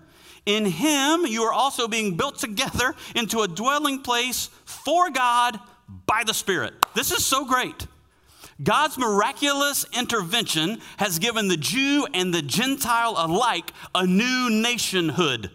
In 0.49 0.65
him 0.65 1.27
you 1.27 1.43
are 1.43 1.53
also 1.53 1.87
being 1.87 2.17
built 2.17 2.39
together 2.39 2.95
into 3.13 3.41
a 3.41 3.47
dwelling 3.47 4.01
place 4.01 4.49
for 4.65 5.11
God 5.11 5.59
by 6.07 6.23
the 6.25 6.33
Spirit. 6.33 6.73
This 6.95 7.11
is 7.11 7.23
so 7.23 7.45
great. 7.45 7.85
God's 8.61 8.97
miraculous 8.97 9.85
intervention 9.95 10.79
has 10.97 11.19
given 11.19 11.49
the 11.49 11.55
Jew 11.55 12.07
and 12.15 12.33
the 12.33 12.41
Gentile 12.41 13.13
alike 13.15 13.71
a 13.93 14.07
new 14.07 14.49
nationhood. 14.49 15.51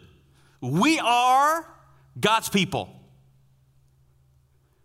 We 0.61 1.01
are 1.01 1.67
God's 2.21 2.49
people. 2.49 2.89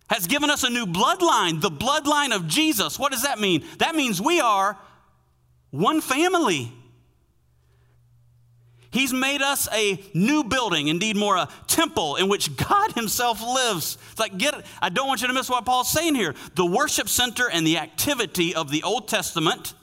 Has 0.09 0.25
given 0.25 0.49
us 0.49 0.63
a 0.63 0.71
new 0.71 0.87
bloodline, 0.87 1.61
the 1.61 1.69
bloodline 1.69 2.35
of 2.35 2.47
Jesus. 2.47 2.97
What 2.97 3.11
does 3.11 3.21
that 3.21 3.39
mean? 3.39 3.63
That 3.77 3.93
means 3.93 4.19
we 4.19 4.41
are 4.41 4.75
one 5.69 6.01
family. 6.01 6.73
He's 8.91 9.13
made 9.13 9.41
us 9.41 9.67
a 9.71 10.03
new 10.15 10.43
building, 10.43 10.87
indeed 10.87 11.15
more 11.15 11.37
a 11.37 11.47
temple 11.67 12.15
in 12.15 12.27
which 12.27 12.57
God 12.57 12.93
himself 12.93 13.41
lives. 13.41 13.97
It's 14.11 14.19
like 14.19 14.37
get 14.37 14.55
it. 14.55 14.65
I 14.81 14.89
don't 14.89 15.07
want 15.07 15.21
you 15.21 15.27
to 15.27 15.33
miss 15.33 15.49
what 15.49 15.65
Paul's 15.65 15.91
saying 15.91 16.15
here. 16.15 16.33
The 16.55 16.65
worship 16.65 17.07
center 17.07 17.47
and 17.49 17.67
the 17.67 17.77
activity 17.77 18.55
of 18.55 18.71
the 18.71 18.81
Old 18.81 19.07
Testament 19.07 19.75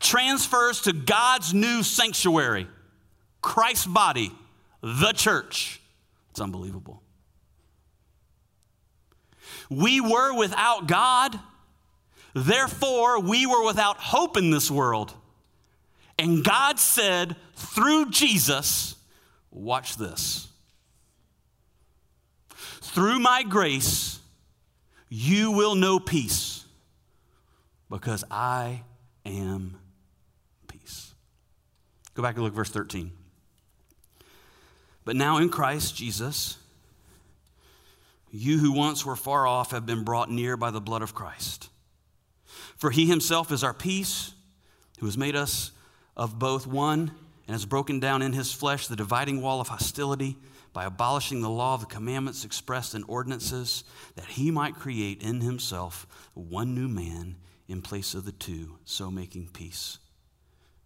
transfers 0.00 0.82
to 0.82 0.92
God's 0.92 1.54
new 1.54 1.82
sanctuary, 1.82 2.66
Christ's 3.40 3.86
body, 3.86 4.32
the 4.82 5.12
church. 5.12 5.80
It's 6.30 6.40
unbelievable. 6.40 7.02
We 9.70 10.00
were 10.00 10.34
without 10.34 10.88
God, 10.88 11.38
therefore 12.34 13.20
we 13.20 13.46
were 13.46 13.64
without 13.64 13.96
hope 13.96 14.36
in 14.36 14.50
this 14.50 14.70
world. 14.70 15.14
And 16.20 16.44
God 16.44 16.78
said 16.78 17.34
through 17.54 18.10
Jesus, 18.10 18.94
watch 19.50 19.96
this. 19.96 20.48
Through 22.82 23.20
my 23.20 23.42
grace, 23.42 24.18
you 25.08 25.50
will 25.50 25.74
know 25.74 25.98
peace 25.98 26.66
because 27.88 28.22
I 28.30 28.82
am 29.24 29.78
peace. 30.68 31.14
Go 32.12 32.22
back 32.22 32.34
and 32.34 32.44
look 32.44 32.52
verse 32.52 32.68
13. 32.68 33.12
But 35.06 35.16
now 35.16 35.38
in 35.38 35.48
Christ 35.48 35.96
Jesus, 35.96 36.58
you 38.30 38.58
who 38.58 38.72
once 38.72 39.06
were 39.06 39.16
far 39.16 39.46
off 39.46 39.70
have 39.70 39.86
been 39.86 40.04
brought 40.04 40.30
near 40.30 40.58
by 40.58 40.70
the 40.70 40.82
blood 40.82 41.00
of 41.00 41.14
Christ. 41.14 41.70
For 42.76 42.90
he 42.90 43.06
himself 43.06 43.50
is 43.50 43.64
our 43.64 43.72
peace, 43.72 44.34
who 44.98 45.06
has 45.06 45.16
made 45.16 45.34
us 45.34 45.72
of 46.20 46.38
both 46.38 46.66
one 46.66 47.10
and 47.46 47.54
has 47.54 47.64
broken 47.64 47.98
down 47.98 48.20
in 48.20 48.34
his 48.34 48.52
flesh 48.52 48.86
the 48.86 48.94
dividing 48.94 49.40
wall 49.40 49.58
of 49.58 49.68
hostility 49.68 50.36
by 50.74 50.84
abolishing 50.84 51.40
the 51.40 51.48
law 51.48 51.74
of 51.74 51.80
the 51.80 51.86
commandments 51.86 52.44
expressed 52.44 52.94
in 52.94 53.02
ordinances, 53.04 53.84
that 54.16 54.26
he 54.26 54.50
might 54.50 54.74
create 54.74 55.22
in 55.22 55.40
himself 55.40 56.06
one 56.34 56.74
new 56.74 56.88
man 56.88 57.36
in 57.68 57.80
place 57.80 58.12
of 58.12 58.26
the 58.26 58.32
two, 58.32 58.76
so 58.84 59.10
making 59.10 59.48
peace. 59.48 59.98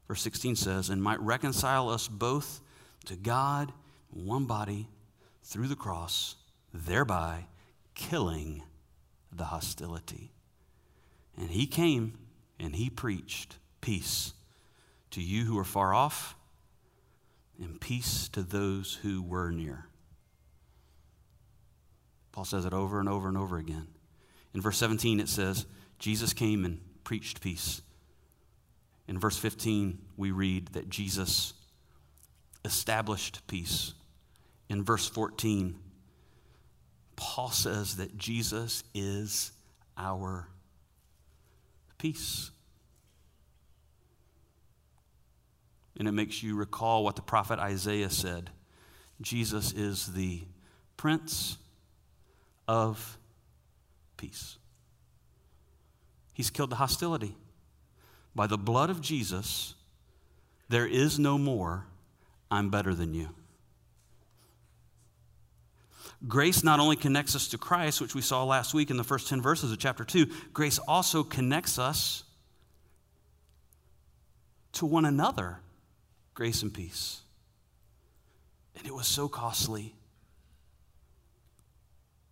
Verse 0.07 0.23
16 0.23 0.55
says, 0.55 0.89
and 0.89 1.03
might 1.03 1.21
reconcile 1.21 1.91
us 1.91 2.07
both 2.07 2.61
to 3.07 3.17
God 3.17 3.73
one 4.11 4.45
body 4.45 4.89
through 5.43 5.67
the 5.67 5.75
cross, 5.75 6.37
thereby 6.73 7.47
killing 7.97 8.63
the 9.33 9.45
hostility. 9.45 10.31
And 11.37 11.51
he 11.51 11.67
came 11.67 12.19
and 12.61 12.77
he 12.77 12.89
preached 12.89 13.57
peace 13.81 14.34
to 15.15 15.23
you 15.23 15.45
who 15.45 15.59
are 15.59 15.65
far 15.65 15.95
off, 15.95 16.37
and 17.61 17.81
peace 17.81 18.29
to 18.31 18.43
those 18.43 18.99
who 19.03 19.23
were 19.23 19.51
near. 19.51 19.87
Paul 22.33 22.45
says 22.45 22.65
it 22.65 22.73
over 22.73 22.99
and 22.99 23.09
over 23.09 23.29
and 23.29 23.39
over 23.39 23.57
again. 23.59 23.87
In 24.55 24.61
verse 24.61 24.77
17, 24.79 25.21
it 25.21 25.29
says, 25.29 25.67
Jesus 26.01 26.33
came 26.33 26.65
and 26.65 26.81
preached 27.05 27.41
peace. 27.41 27.81
In 29.07 29.21
verse 29.21 29.37
15, 29.37 29.99
we 30.17 30.33
read 30.33 30.69
that 30.69 30.89
Jesus 30.89 31.55
established 32.65 33.47
peace. 33.47 33.95
In 34.69 34.83
verse 34.83 35.09
14, 35.09 35.77
Paul 37.15 37.51
says 37.51 37.97
that 37.97 38.19
Jesus 38.19 38.83
is 38.95 39.53
our 39.97 40.49
peace. 41.99 42.51
And 45.99 46.09
it 46.09 46.13
makes 46.13 46.43
you 46.43 46.57
recall 46.57 47.05
what 47.05 47.17
the 47.17 47.23
prophet 47.23 47.59
Isaiah 47.59 48.11
said 48.11 48.51
Jesus 49.21 49.73
is 49.73 50.13
the 50.13 50.43
Prince 50.97 51.57
of 52.67 53.19
Peace. 54.17 54.59
He's 56.33 56.51
killed 56.51 56.71
the 56.71 56.77
hostility. 56.77 57.37
By 58.35 58.49
the 58.49 58.59
blood 58.59 58.91
of 58.91 59.01
Jesus, 59.01 59.75
there 60.69 60.87
is 60.87 61.19
no 61.19 61.39
more, 61.39 61.87
I'm 62.51 62.71
better 62.71 62.95
than 62.95 63.15
you. 63.15 63.29
Grace 66.27 66.65
not 66.65 66.81
only 66.81 66.97
connects 66.97 67.37
us 67.37 67.49
to 67.49 67.59
Christ, 67.59 68.01
which 68.01 68.15
we 68.15 68.23
saw 68.23 68.45
last 68.45 68.75
week 68.75 68.91
in 68.91 68.97
the 68.97 69.05
first 69.05 69.29
10 69.29 69.43
verses 69.43 69.71
of 69.71 69.79
chapter 69.79 70.05
2, 70.05 70.27
grace 70.53 70.79
also 70.89 71.23
connects 71.23 71.79
us 71.79 72.25
to 74.73 74.87
one 74.87 75.05
another 75.05 75.59
grace 76.35 76.63
and 76.63 76.75
peace. 76.75 77.21
And 78.77 78.87
it 78.87 78.95
was 78.95 79.07
so 79.07 79.29
costly. 79.29 79.95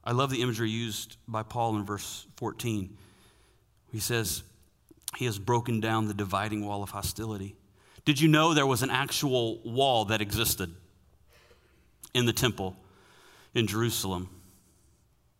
I 0.04 0.12
love 0.12 0.30
the 0.30 0.42
imagery 0.42 0.70
used 0.70 1.16
by 1.28 1.44
Paul 1.44 1.76
in 1.76 1.84
verse 1.84 2.26
14. 2.36 2.96
He 3.92 4.00
says, 4.00 4.42
He 5.16 5.26
has 5.26 5.38
broken 5.38 5.80
down 5.80 6.08
the 6.08 6.14
dividing 6.14 6.66
wall 6.66 6.82
of 6.82 6.90
hostility. 6.90 7.54
Did 8.04 8.20
you 8.20 8.26
know 8.26 8.52
there 8.52 8.66
was 8.66 8.82
an 8.82 8.90
actual 8.90 9.60
wall 9.60 10.06
that 10.06 10.20
existed 10.20 10.74
in 12.12 12.26
the 12.26 12.32
temple 12.32 12.76
in 13.54 13.68
Jerusalem? 13.68 14.28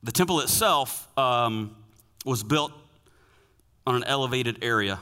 The 0.04 0.12
temple 0.12 0.40
itself 0.40 1.08
um, 1.18 1.76
was 2.24 2.44
built 2.44 2.72
on 3.84 3.96
an 3.96 4.04
elevated 4.04 4.62
area. 4.62 5.00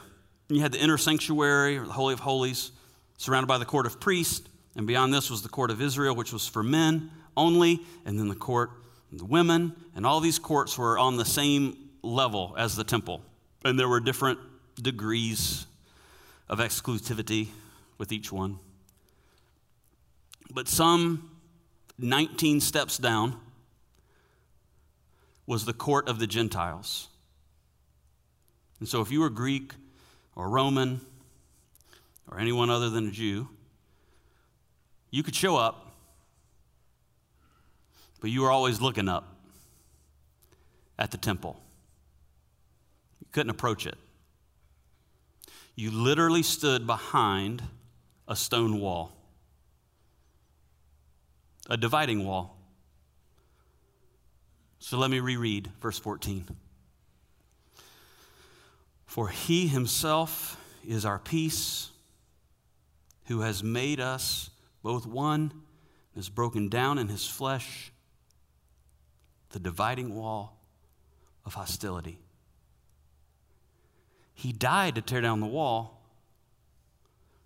You 0.48 0.62
had 0.62 0.72
the 0.72 0.78
inner 0.78 0.96
sanctuary, 0.96 1.76
or 1.76 1.84
the 1.84 1.92
Holy 1.92 2.14
of 2.14 2.20
Holies 2.20 2.72
surrounded 3.20 3.46
by 3.46 3.58
the 3.58 3.66
court 3.66 3.84
of 3.84 4.00
priests. 4.00 4.48
And 4.74 4.86
beyond 4.86 5.12
this 5.12 5.28
was 5.28 5.42
the 5.42 5.50
court 5.50 5.70
of 5.70 5.82
Israel, 5.82 6.16
which 6.16 6.32
was 6.32 6.46
for 6.46 6.62
men 6.62 7.10
only, 7.36 7.80
and 8.06 8.18
then 8.18 8.28
the 8.28 8.34
court 8.34 8.70
of 9.12 9.18
the 9.18 9.26
women. 9.26 9.76
And 9.94 10.06
all 10.06 10.20
these 10.20 10.38
courts 10.38 10.78
were 10.78 10.98
on 10.98 11.18
the 11.18 11.24
same 11.26 11.76
level 12.02 12.54
as 12.56 12.76
the 12.76 12.84
temple. 12.84 13.20
And 13.62 13.78
there 13.78 13.88
were 13.88 14.00
different 14.00 14.38
degrees 14.80 15.66
of 16.48 16.60
exclusivity 16.60 17.48
with 17.98 18.10
each 18.10 18.32
one. 18.32 18.58
But 20.50 20.66
some 20.66 21.30
19 21.98 22.62
steps 22.62 22.96
down 22.96 23.38
was 25.46 25.66
the 25.66 25.74
court 25.74 26.08
of 26.08 26.18
the 26.18 26.26
Gentiles. 26.26 27.08
And 28.78 28.88
so 28.88 29.02
if 29.02 29.10
you 29.10 29.20
were 29.20 29.28
Greek 29.28 29.74
or 30.34 30.48
Roman 30.48 31.02
or 32.30 32.38
anyone 32.38 32.70
other 32.70 32.88
than 32.88 33.08
a 33.08 33.10
Jew, 33.10 33.48
you 35.10 35.22
could 35.22 35.34
show 35.34 35.56
up, 35.56 35.92
but 38.20 38.30
you 38.30 38.42
were 38.42 38.50
always 38.50 38.80
looking 38.80 39.08
up 39.08 39.36
at 40.98 41.10
the 41.10 41.16
temple. 41.16 41.60
You 43.20 43.26
couldn't 43.32 43.50
approach 43.50 43.86
it. 43.86 43.96
You 45.74 45.90
literally 45.90 46.42
stood 46.42 46.86
behind 46.86 47.62
a 48.28 48.36
stone 48.36 48.80
wall, 48.80 49.12
a 51.68 51.76
dividing 51.76 52.24
wall. 52.24 52.56
So 54.78 54.98
let 54.98 55.10
me 55.10 55.20
reread 55.20 55.70
verse 55.80 55.98
14. 55.98 56.46
For 59.06 59.28
he 59.28 59.66
himself 59.66 60.56
is 60.86 61.04
our 61.04 61.18
peace, 61.18 61.90
who 63.30 63.42
has 63.42 63.62
made 63.62 64.00
us 64.00 64.50
both 64.82 65.06
one, 65.06 65.52
has 66.16 66.28
broken 66.28 66.68
down 66.68 66.98
in 66.98 67.06
his 67.06 67.28
flesh 67.28 67.92
the 69.50 69.60
dividing 69.60 70.16
wall 70.16 70.58
of 71.46 71.54
hostility. 71.54 72.18
He 74.34 74.52
died 74.52 74.96
to 74.96 75.00
tear 75.00 75.20
down 75.20 75.38
the 75.38 75.46
wall. 75.46 76.02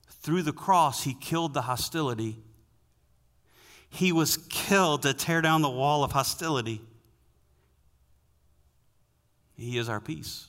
Through 0.09 0.41
the 0.41 0.55
cross, 0.55 1.05
he 1.05 1.13
killed 1.13 1.53
the 1.53 1.61
hostility. 1.61 2.39
He 3.91 4.11
was 4.11 4.39
killed 4.39 5.03
to 5.03 5.13
tear 5.13 5.43
down 5.43 5.61
the 5.61 5.69
wall 5.69 6.03
of 6.03 6.13
hostility. 6.13 6.81
He 9.55 9.77
is 9.77 9.91
our 9.91 10.01
peace. 10.01 10.47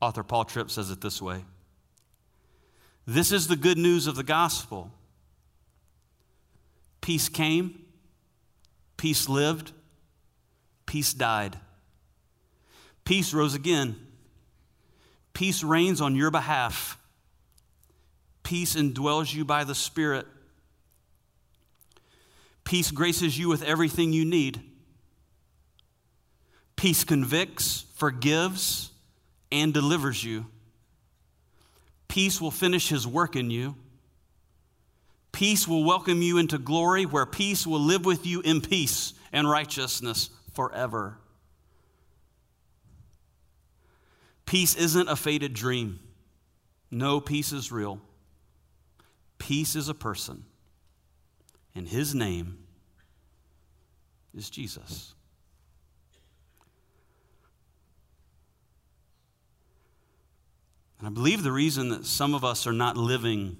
Author 0.00 0.22
Paul 0.22 0.44
Tripp 0.44 0.70
says 0.70 0.92
it 0.92 1.00
this 1.00 1.20
way 1.20 1.42
This 3.12 3.32
is 3.32 3.48
the 3.48 3.56
good 3.56 3.76
news 3.76 4.06
of 4.06 4.14
the 4.14 4.22
gospel. 4.22 4.92
Peace 7.00 7.28
came, 7.28 7.84
peace 8.96 9.28
lived, 9.28 9.72
peace 10.86 11.12
died. 11.12 11.56
Peace 13.04 13.34
rose 13.34 13.56
again. 13.56 13.96
Peace 15.32 15.64
reigns 15.64 16.00
on 16.00 16.14
your 16.14 16.30
behalf. 16.30 16.98
Peace 18.44 18.76
indwells 18.76 19.34
you 19.34 19.44
by 19.44 19.64
the 19.64 19.74
Spirit. 19.74 20.28
Peace 22.62 22.92
graces 22.92 23.36
you 23.36 23.48
with 23.48 23.64
everything 23.64 24.12
you 24.12 24.24
need. 24.24 24.60
Peace 26.76 27.02
convicts, 27.02 27.86
forgives, 27.96 28.92
and 29.50 29.74
delivers 29.74 30.22
you. 30.22 30.46
Peace 32.10 32.40
will 32.40 32.50
finish 32.50 32.88
his 32.88 33.06
work 33.06 33.36
in 33.36 33.52
you. 33.52 33.76
Peace 35.30 35.68
will 35.68 35.84
welcome 35.84 36.22
you 36.22 36.38
into 36.38 36.58
glory, 36.58 37.06
where 37.06 37.24
peace 37.24 37.64
will 37.64 37.78
live 37.78 38.04
with 38.04 38.26
you 38.26 38.40
in 38.40 38.60
peace 38.60 39.14
and 39.32 39.48
righteousness 39.48 40.28
forever. 40.52 41.18
Peace 44.44 44.74
isn't 44.74 45.08
a 45.08 45.14
faded 45.14 45.54
dream. 45.54 46.00
No, 46.90 47.20
peace 47.20 47.52
is 47.52 47.70
real. 47.70 48.00
Peace 49.38 49.76
is 49.76 49.88
a 49.88 49.94
person, 49.94 50.44
and 51.76 51.86
his 51.86 52.12
name 52.12 52.58
is 54.36 54.50
Jesus. 54.50 55.14
And 61.00 61.08
I 61.08 61.10
believe 61.10 61.42
the 61.42 61.50
reason 61.50 61.88
that 61.88 62.04
some 62.04 62.34
of 62.34 62.44
us 62.44 62.66
are 62.66 62.74
not 62.74 62.96
living 62.96 63.56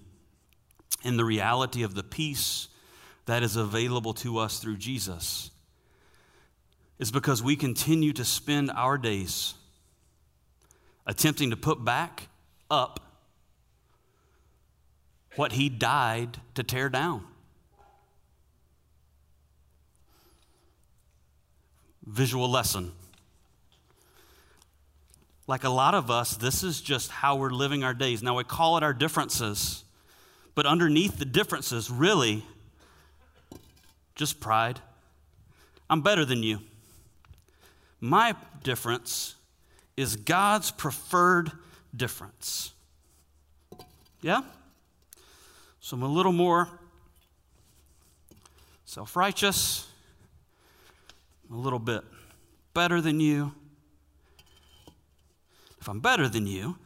in 1.02 1.16
the 1.16 1.24
reality 1.24 1.82
of 1.82 1.94
the 1.94 2.02
peace 2.02 2.68
that 3.24 3.42
is 3.42 3.56
available 3.56 4.12
to 4.12 4.38
us 4.38 4.58
through 4.58 4.76
Jesus 4.76 5.50
is 6.98 7.10
because 7.10 7.42
we 7.42 7.56
continue 7.56 8.12
to 8.12 8.26
spend 8.26 8.70
our 8.70 8.98
days 8.98 9.54
attempting 11.06 11.48
to 11.48 11.56
put 11.56 11.82
back 11.82 12.28
up 12.70 13.00
what 15.36 15.52
he 15.52 15.70
died 15.70 16.38
to 16.54 16.62
tear 16.62 16.90
down. 16.90 17.24
Visual 22.04 22.50
lesson. 22.50 22.92
Like 25.50 25.64
a 25.64 25.68
lot 25.68 25.96
of 25.96 26.12
us, 26.12 26.36
this 26.36 26.62
is 26.62 26.80
just 26.80 27.10
how 27.10 27.34
we're 27.34 27.50
living 27.50 27.82
our 27.82 27.92
days. 27.92 28.22
Now, 28.22 28.36
we 28.36 28.44
call 28.44 28.76
it 28.76 28.84
our 28.84 28.92
differences, 28.92 29.82
but 30.54 30.64
underneath 30.64 31.18
the 31.18 31.24
differences, 31.24 31.90
really, 31.90 32.46
just 34.14 34.38
pride. 34.38 34.78
I'm 35.90 36.02
better 36.02 36.24
than 36.24 36.44
you. 36.44 36.60
My 38.00 38.36
difference 38.62 39.34
is 39.96 40.14
God's 40.14 40.70
preferred 40.70 41.50
difference. 41.96 42.72
Yeah? 44.22 44.42
So 45.80 45.96
I'm 45.96 46.04
a 46.04 46.06
little 46.06 46.30
more 46.30 46.68
self 48.84 49.16
righteous, 49.16 49.88
a 51.50 51.56
little 51.56 51.80
bit 51.80 52.04
better 52.72 53.00
than 53.00 53.18
you. 53.18 53.52
If 55.80 55.88
I'm 55.88 56.00
better 56.00 56.28
than 56.28 56.46
you, 56.46 56.76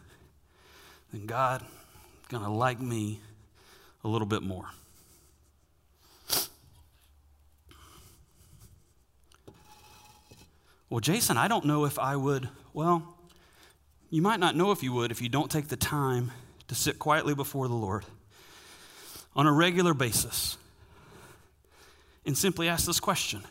then 1.12 1.26
God 1.26 1.62
is 1.62 2.28
going 2.28 2.44
to 2.44 2.50
like 2.50 2.80
me 2.80 3.20
a 4.04 4.08
little 4.08 4.26
bit 4.26 4.42
more. 4.42 4.66
Well, 10.90 11.00
Jason, 11.00 11.36
I 11.36 11.48
don't 11.48 11.64
know 11.64 11.86
if 11.86 11.98
I 11.98 12.14
would. 12.14 12.48
Well, 12.72 13.16
you 14.10 14.22
might 14.22 14.38
not 14.38 14.54
know 14.54 14.70
if 14.70 14.82
you 14.82 14.92
would 14.92 15.10
if 15.10 15.20
you 15.20 15.28
don't 15.28 15.50
take 15.50 15.66
the 15.66 15.76
time 15.76 16.30
to 16.68 16.74
sit 16.76 17.00
quietly 17.00 17.34
before 17.34 17.66
the 17.66 17.74
Lord 17.74 18.04
on 19.34 19.46
a 19.48 19.52
regular 19.52 19.92
basis 19.92 20.56
and 22.24 22.38
simply 22.38 22.68
ask 22.68 22.86
this 22.86 23.00
question 23.00 23.42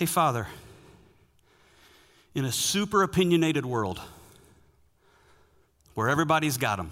Hey, 0.00 0.06
Father, 0.06 0.46
in 2.34 2.46
a 2.46 2.52
super 2.52 3.02
opinionated 3.02 3.66
world 3.66 4.00
where 5.92 6.08
everybody's 6.08 6.56
got 6.56 6.76
them, 6.76 6.90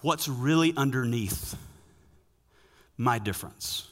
what's 0.00 0.28
really 0.28 0.72
underneath 0.76 1.56
my 2.96 3.18
difference? 3.18 3.88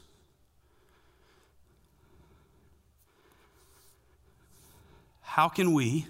How 5.20 5.48
can 5.48 5.74
we, 5.74 6.06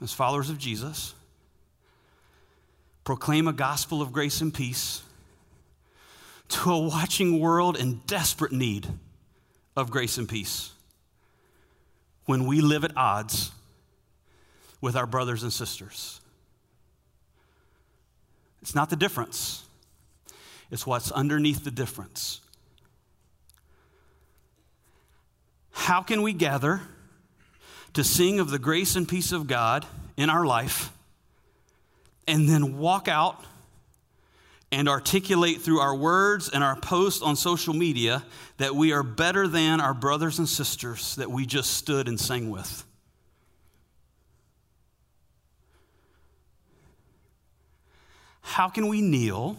as 0.00 0.12
followers 0.12 0.50
of 0.50 0.58
Jesus, 0.58 1.14
proclaim 3.02 3.48
a 3.48 3.52
gospel 3.52 4.00
of 4.00 4.12
grace 4.12 4.40
and 4.40 4.54
peace? 4.54 5.02
To 6.48 6.72
a 6.72 6.78
watching 6.78 7.40
world 7.40 7.76
in 7.76 8.00
desperate 8.06 8.52
need 8.52 8.86
of 9.76 9.90
grace 9.90 10.18
and 10.18 10.28
peace 10.28 10.72
when 12.24 12.46
we 12.46 12.60
live 12.60 12.84
at 12.84 12.96
odds 12.96 13.52
with 14.80 14.96
our 14.96 15.06
brothers 15.06 15.42
and 15.42 15.52
sisters. 15.52 16.20
It's 18.60 18.74
not 18.74 18.90
the 18.90 18.96
difference, 18.96 19.64
it's 20.70 20.86
what's 20.86 21.10
underneath 21.10 21.64
the 21.64 21.70
difference. 21.70 22.40
How 25.70 26.02
can 26.02 26.22
we 26.22 26.32
gather 26.32 26.82
to 27.94 28.04
sing 28.04 28.40
of 28.40 28.50
the 28.50 28.58
grace 28.58 28.94
and 28.96 29.08
peace 29.08 29.32
of 29.32 29.46
God 29.46 29.86
in 30.16 30.28
our 30.28 30.44
life 30.44 30.92
and 32.26 32.48
then 32.48 32.76
walk 32.78 33.08
out 33.08 33.42
and 34.70 34.88
articulate 34.88 35.62
through 35.62 35.80
our 35.80 35.94
words 35.94 36.50
and 36.50 36.62
our 36.62 36.76
posts 36.76 37.22
on 37.22 37.36
social 37.36 37.72
media 37.72 38.22
that 38.58 38.74
we 38.74 38.92
are 38.92 39.02
better 39.02 39.48
than 39.48 39.80
our 39.80 39.94
brothers 39.94 40.38
and 40.38 40.48
sisters 40.48 41.16
that 41.16 41.30
we 41.30 41.46
just 41.46 41.72
stood 41.74 42.06
and 42.06 42.20
sang 42.20 42.50
with. 42.50 42.84
How 48.42 48.68
can 48.68 48.88
we 48.88 49.00
kneel 49.00 49.56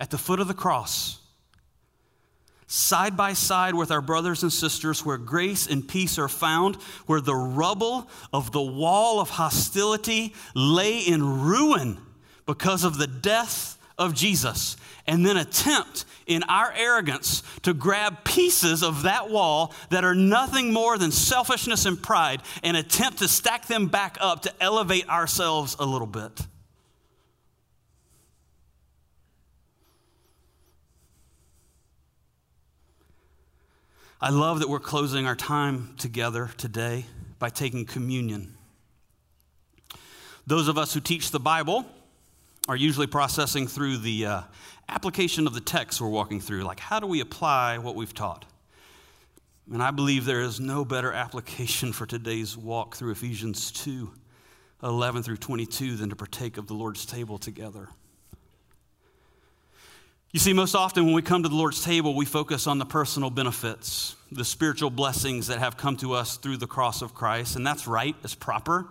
at 0.00 0.10
the 0.10 0.18
foot 0.18 0.40
of 0.40 0.48
the 0.48 0.54
cross, 0.54 1.18
side 2.66 3.16
by 3.16 3.32
side 3.32 3.74
with 3.74 3.90
our 3.90 4.00
brothers 4.00 4.42
and 4.42 4.52
sisters, 4.52 5.04
where 5.04 5.18
grace 5.18 5.66
and 5.66 5.86
peace 5.86 6.18
are 6.18 6.28
found, 6.28 6.76
where 7.06 7.20
the 7.20 7.34
rubble 7.34 8.08
of 8.32 8.52
the 8.52 8.62
wall 8.62 9.20
of 9.20 9.28
hostility 9.28 10.34
lay 10.54 10.98
in 10.98 11.42
ruin 11.42 11.98
because 12.48 12.82
of 12.82 12.96
the 12.96 13.06
death 13.06 13.76
of 13.98 14.14
Jesus, 14.14 14.78
and 15.06 15.24
then 15.24 15.36
attempt 15.36 16.06
in 16.26 16.42
our 16.44 16.72
arrogance 16.72 17.42
to 17.60 17.74
grab 17.74 18.24
pieces 18.24 18.82
of 18.82 19.02
that 19.02 19.28
wall 19.28 19.74
that 19.90 20.02
are 20.02 20.14
nothing 20.14 20.72
more 20.72 20.96
than 20.96 21.12
selfishness 21.12 21.84
and 21.84 22.02
pride 22.02 22.40
and 22.62 22.74
attempt 22.74 23.18
to 23.18 23.28
stack 23.28 23.66
them 23.66 23.88
back 23.88 24.16
up 24.18 24.40
to 24.42 24.52
elevate 24.62 25.06
ourselves 25.10 25.76
a 25.78 25.84
little 25.84 26.06
bit. 26.06 26.40
I 34.22 34.30
love 34.30 34.60
that 34.60 34.70
we're 34.70 34.80
closing 34.80 35.26
our 35.26 35.36
time 35.36 35.94
together 35.98 36.50
today 36.56 37.04
by 37.38 37.50
taking 37.50 37.84
communion. 37.84 38.54
Those 40.46 40.66
of 40.66 40.78
us 40.78 40.94
who 40.94 41.00
teach 41.00 41.30
the 41.30 41.38
Bible 41.38 41.84
are 42.68 42.76
usually 42.76 43.06
processing 43.06 43.66
through 43.66 43.96
the 43.96 44.26
uh, 44.26 44.40
application 44.88 45.46
of 45.46 45.54
the 45.54 45.60
text 45.60 46.00
we're 46.00 46.08
walking 46.08 46.38
through. 46.38 46.62
Like, 46.62 46.78
how 46.78 47.00
do 47.00 47.06
we 47.06 47.20
apply 47.20 47.78
what 47.78 47.96
we've 47.96 48.12
taught? 48.12 48.44
And 49.72 49.82
I 49.82 49.90
believe 49.90 50.26
there 50.26 50.42
is 50.42 50.60
no 50.60 50.84
better 50.84 51.12
application 51.24 51.92
for 51.92 52.06
today's 52.06 52.56
walk 52.56 52.94
through 52.94 53.12
Ephesians 53.12 53.72
2 53.72 54.12
11 54.80 55.24
through 55.24 55.36
22 55.36 55.96
than 55.96 56.08
to 56.08 56.14
partake 56.14 56.56
of 56.56 56.68
the 56.68 56.74
Lord's 56.74 57.04
table 57.04 57.36
together. 57.36 57.88
You 60.30 60.38
see, 60.38 60.52
most 60.52 60.76
often 60.76 61.04
when 61.04 61.14
we 61.14 61.22
come 61.22 61.42
to 61.42 61.48
the 61.48 61.56
Lord's 61.56 61.82
table, 61.82 62.14
we 62.14 62.24
focus 62.24 62.68
on 62.68 62.78
the 62.78 62.84
personal 62.86 63.28
benefits, 63.28 64.14
the 64.30 64.44
spiritual 64.44 64.90
blessings 64.90 65.48
that 65.48 65.58
have 65.58 65.76
come 65.76 65.96
to 65.96 66.12
us 66.12 66.36
through 66.36 66.58
the 66.58 66.68
cross 66.68 67.02
of 67.02 67.12
Christ, 67.12 67.56
and 67.56 67.66
that's 67.66 67.88
right, 67.88 68.14
it's 68.22 68.36
proper. 68.36 68.86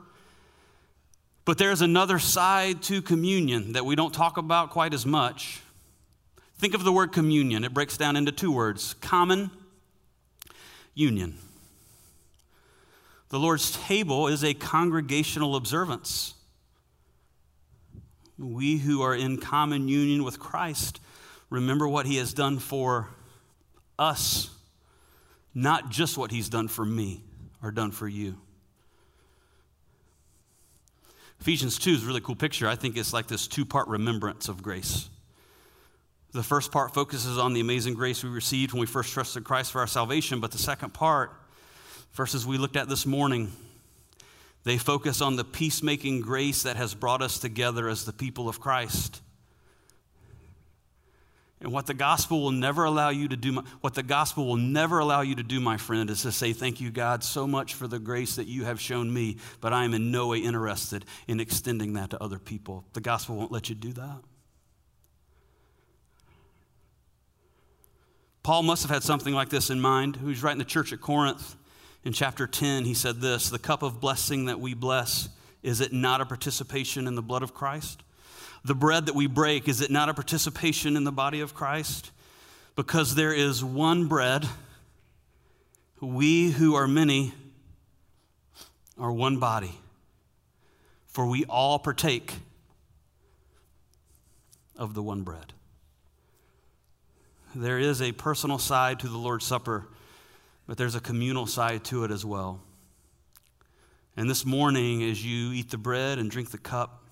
But 1.48 1.58
there's 1.58 1.80
another 1.80 2.20
side 2.20 2.82
to 2.84 3.02
communion 3.02 3.72
that 3.72 3.86
we 3.86 3.96
don't 3.96 4.14
talk 4.14 4.36
about 4.36 4.72
quite 4.72 4.94
as 4.94 5.06
much. 5.06 5.62
Think 6.58 6.74
of 6.74 6.84
the 6.84 6.92
word 6.92 7.14
communion, 7.14 7.64
it 7.64 7.74
breaks 7.74 7.96
down 7.96 8.18
into 8.18 8.34
two 8.34 8.52
words 8.52 8.96
common 8.96 9.50
union. 10.94 11.38
The 13.30 13.40
Lord's 13.40 13.72
table 13.72 14.28
is 14.28 14.44
a 14.44 14.54
congregational 14.54 15.56
observance. 15.56 16.34
We 18.38 18.80
who 18.80 19.02
are 19.02 19.16
in 19.16 19.38
common 19.38 19.88
union 19.88 20.26
with 20.26 20.40
Christ 20.40 21.00
remember 21.50 21.88
what 21.88 22.06
he 22.06 22.18
has 22.18 22.34
done 22.34 22.60
for 22.60 23.08
us, 23.98 24.50
not 25.56 25.92
just 25.92 26.18
what 26.18 26.30
he's 26.32 26.50
done 26.50 26.68
for 26.68 26.84
me 26.84 27.24
or 27.64 27.72
done 27.72 27.92
for 27.92 28.10
you. 28.10 28.36
Ephesians 31.40 31.78
2 31.80 31.92
is 31.92 32.04
a 32.04 32.08
really 32.08 32.22
cool 32.22 32.36
picture. 32.36 32.68
I 32.68 32.76
think 32.76 32.98
it's 32.98 33.14
like 33.14 33.28
this 33.28 33.48
two 33.48 33.66
part 33.66 33.88
remembrance 33.88 34.50
of 34.50 34.62
grace. 34.62 35.10
The 36.34 36.44
first 36.44 36.72
part 36.72 36.94
focuses 36.94 37.38
on 37.38 37.54
the 37.54 37.62
amazing 37.62 37.94
grace 37.94 38.24
we 38.24 38.30
received 38.30 38.74
when 38.74 38.82
we 38.82 38.86
first 38.86 39.14
trusted 39.14 39.44
Christ 39.44 39.72
for 39.72 39.80
our 39.80 39.88
salvation, 39.88 40.40
but 40.40 40.52
the 40.52 40.58
second 40.58 40.94
part, 40.94 41.32
verses 42.14 42.46
we 42.46 42.58
looked 42.58 42.76
at 42.76 42.90
this 42.90 43.06
morning, 43.06 43.52
they 44.64 44.78
focus 44.78 45.22
on 45.22 45.38
the 45.38 45.46
peacemaking 45.46 46.22
grace 46.22 46.64
that 46.64 46.76
has 46.76 46.94
brought 46.94 47.22
us 47.22 47.40
together 47.40 47.88
as 47.88 48.06
the 48.06 48.12
people 48.12 48.50
of 48.50 48.60
Christ. 48.60 49.22
And 51.60 51.72
what 51.72 51.88
the 51.88 51.96
gospel 51.96 52.42
will 52.42 52.52
never 52.52 52.84
allow 52.84 53.10
you 53.10 53.28
to 53.30 53.36
do, 53.36 53.52
my, 53.52 53.64
what 53.82 53.96
the 53.96 54.04
gospel 54.04 54.46
will 54.46 54.58
never 54.58 55.00
allow 55.00 55.22
you 55.22 55.36
to 55.36 55.44
do, 55.44 55.60
my 55.60 55.78
friend, 55.78 56.10
is 56.10 56.22
to 56.22 56.32
say, 56.32 56.54
Thank 56.54 56.80
you, 56.80 56.92
God, 56.92 57.24
so 57.24 57.48
much 57.48 57.74
for 57.74 57.88
the 57.88 57.98
grace 57.98 58.36
that 58.36 58.48
you 58.48 58.66
have 58.66 58.80
shown 58.80 59.12
me, 59.12 59.38
but 59.60 59.74
I 59.74 59.84
am 59.84 59.96
in 59.96 60.12
no 60.12 60.28
way 60.28 60.40
interested 60.40 61.04
in 61.28 61.40
extending 61.40 61.94
that 61.94 62.12
to 62.12 62.24
other 62.24 62.38
people. 62.38 62.86
The 62.94 63.02
gospel 63.02 63.36
won't 63.36 63.52
let 63.52 63.70
you 63.70 63.76
do 63.76 63.92
that. 63.94 64.22
Paul 68.44 68.64
must 68.64 68.84
have 68.84 68.92
had 68.92 69.04
something 69.04 69.34
like 69.34 69.50
this 69.50 69.72
in 69.72 69.82
mind. 69.82 70.18
Was 70.18 70.44
writing 70.44 70.60
the 70.60 70.64
church 70.64 70.94
at 70.94 71.02
Corinth 71.02 71.56
in 72.06 72.14
chapter 72.14 72.46
10. 72.46 72.86
He 72.86 72.94
said 72.94 73.20
this 73.20 73.50
The 73.50 73.60
cup 73.60 73.82
of 73.82 74.00
blessing 74.00 74.46
that 74.46 74.60
we 74.60 74.76
bless, 74.76 75.28
is 75.64 75.82
it 75.82 75.92
not 75.92 76.22
a 76.22 76.26
participation 76.26 77.08
in 77.08 77.16
the 77.16 77.24
blood 77.24 77.42
of 77.42 77.56
Christ? 77.56 78.04
The 78.68 78.76
bread 78.76 79.06
that 79.06 79.16
we 79.16 79.28
break, 79.28 79.70
is 79.70 79.80
it 79.80 79.90
not 79.90 80.10
a 80.10 80.14
participation 80.14 80.98
in 80.98 81.06
the 81.06 81.12
body 81.12 81.40
of 81.40 81.54
Christ? 81.54 82.12
Because 82.76 83.16
there 83.16 83.34
is 83.34 83.64
one 83.64 84.08
bread, 84.08 84.46
we 86.02 86.52
who 86.52 86.76
are 86.76 86.88
many 86.88 87.34
are 89.00 89.12
one 89.12 89.38
body, 89.38 89.72
for 91.06 91.26
we 91.28 91.46
all 91.46 91.80
partake 91.80 92.34
of 94.76 94.94
the 94.94 95.02
one 95.02 95.24
bread. 95.24 95.54
There 97.56 97.80
is 97.80 98.02
a 98.02 98.12
personal 98.12 98.60
side 98.60 99.00
to 99.00 99.08
the 99.08 99.18
Lord's 99.18 99.46
Supper, 99.46 99.88
but 100.68 100.78
there's 100.78 100.94
a 100.96 101.00
communal 101.00 101.48
side 101.48 101.86
to 101.86 102.04
it 102.04 102.12
as 102.12 102.26
well. 102.26 102.60
And 104.18 104.30
this 104.30 104.46
morning, 104.46 105.04
as 105.04 105.24
you 105.24 105.54
eat 105.54 105.72
the 105.72 105.78
bread 105.78 106.20
and 106.20 106.30
drink 106.30 106.52
the 106.52 106.58
cup, 106.58 107.07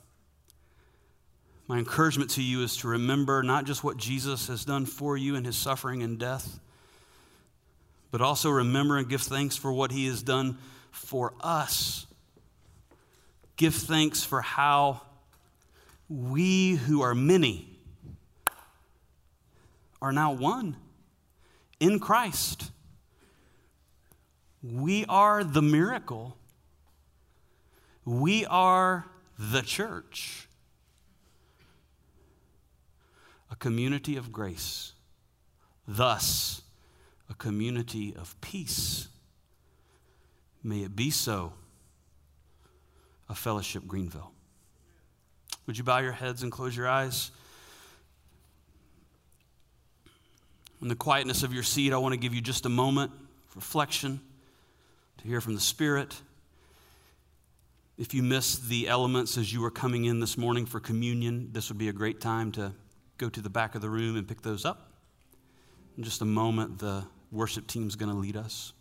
my 1.67 1.77
encouragement 1.79 2.29
to 2.31 2.43
you 2.43 2.61
is 2.61 2.77
to 2.77 2.87
remember 2.87 3.41
not 3.41 3.65
just 3.65 3.83
what 3.83 3.97
Jesus 3.97 4.47
has 4.47 4.65
done 4.65 4.85
for 4.85 5.17
you 5.17 5.35
in 5.35 5.45
his 5.45 5.57
suffering 5.57 6.03
and 6.03 6.19
death, 6.19 6.59
but 8.11 8.21
also 8.21 8.49
remember 8.49 8.97
and 8.97 9.09
give 9.09 9.21
thanks 9.21 9.57
for 9.57 9.73
what 9.73 9.91
he 9.91 10.05
has 10.07 10.21
done 10.21 10.57
for 10.91 11.33
us. 11.41 12.05
Give 13.57 13.73
thanks 13.73 14.23
for 14.23 14.41
how 14.41 15.01
we 16.07 16.73
who 16.75 17.01
are 17.01 17.15
many 17.15 17.67
are 20.01 20.11
now 20.11 20.33
one 20.33 20.75
in 21.79 21.99
Christ. 21.99 22.71
We 24.61 25.05
are 25.09 25.43
the 25.43 25.61
miracle. 25.61 26.37
We 28.03 28.45
are 28.45 29.05
the 29.39 29.61
church. 29.61 30.47
A 33.55 33.57
community 33.57 34.17
of 34.17 34.33
grace, 34.33 34.91
thus, 35.87 36.61
a 37.29 37.33
community 37.33 38.13
of 38.13 38.35
peace. 38.41 39.07
May 40.61 40.83
it 40.83 40.93
be 40.93 41.09
so, 41.09 41.53
a 43.29 43.35
fellowship 43.35 43.87
Greenville. 43.87 44.31
Would 45.67 45.77
you 45.77 45.85
bow 45.85 45.99
your 45.99 46.11
heads 46.11 46.43
and 46.43 46.51
close 46.51 46.75
your 46.75 46.89
eyes? 46.89 47.31
In 50.81 50.89
the 50.89 50.95
quietness 50.95 51.41
of 51.41 51.53
your 51.53 51.63
seat, 51.63 51.93
I 51.93 51.97
want 51.97 52.11
to 52.11 52.19
give 52.19 52.35
you 52.35 52.41
just 52.41 52.65
a 52.65 52.69
moment 52.69 53.11
of 53.49 53.55
reflection 53.55 54.19
to 55.19 55.27
hear 55.27 55.39
from 55.39 55.55
the 55.55 55.61
Spirit. 55.61 56.13
If 57.97 58.13
you 58.13 58.21
missed 58.21 58.67
the 58.67 58.89
elements 58.89 59.37
as 59.37 59.53
you 59.53 59.61
were 59.61 59.71
coming 59.71 60.03
in 60.03 60.19
this 60.19 60.37
morning 60.37 60.65
for 60.65 60.81
communion, 60.81 61.51
this 61.53 61.69
would 61.69 61.77
be 61.77 61.87
a 61.87 61.93
great 61.93 62.19
time 62.19 62.51
to 62.53 62.73
go 63.17 63.29
to 63.29 63.41
the 63.41 63.49
back 63.49 63.75
of 63.75 63.81
the 63.81 63.89
room 63.89 64.15
and 64.15 64.27
pick 64.27 64.41
those 64.41 64.65
up. 64.65 64.91
In 65.97 66.03
just 66.03 66.21
a 66.21 66.25
moment, 66.25 66.79
the 66.79 67.05
worship 67.31 67.67
team's 67.67 67.95
going 67.95 68.11
to 68.11 68.17
lead 68.17 68.35
us. 68.35 68.73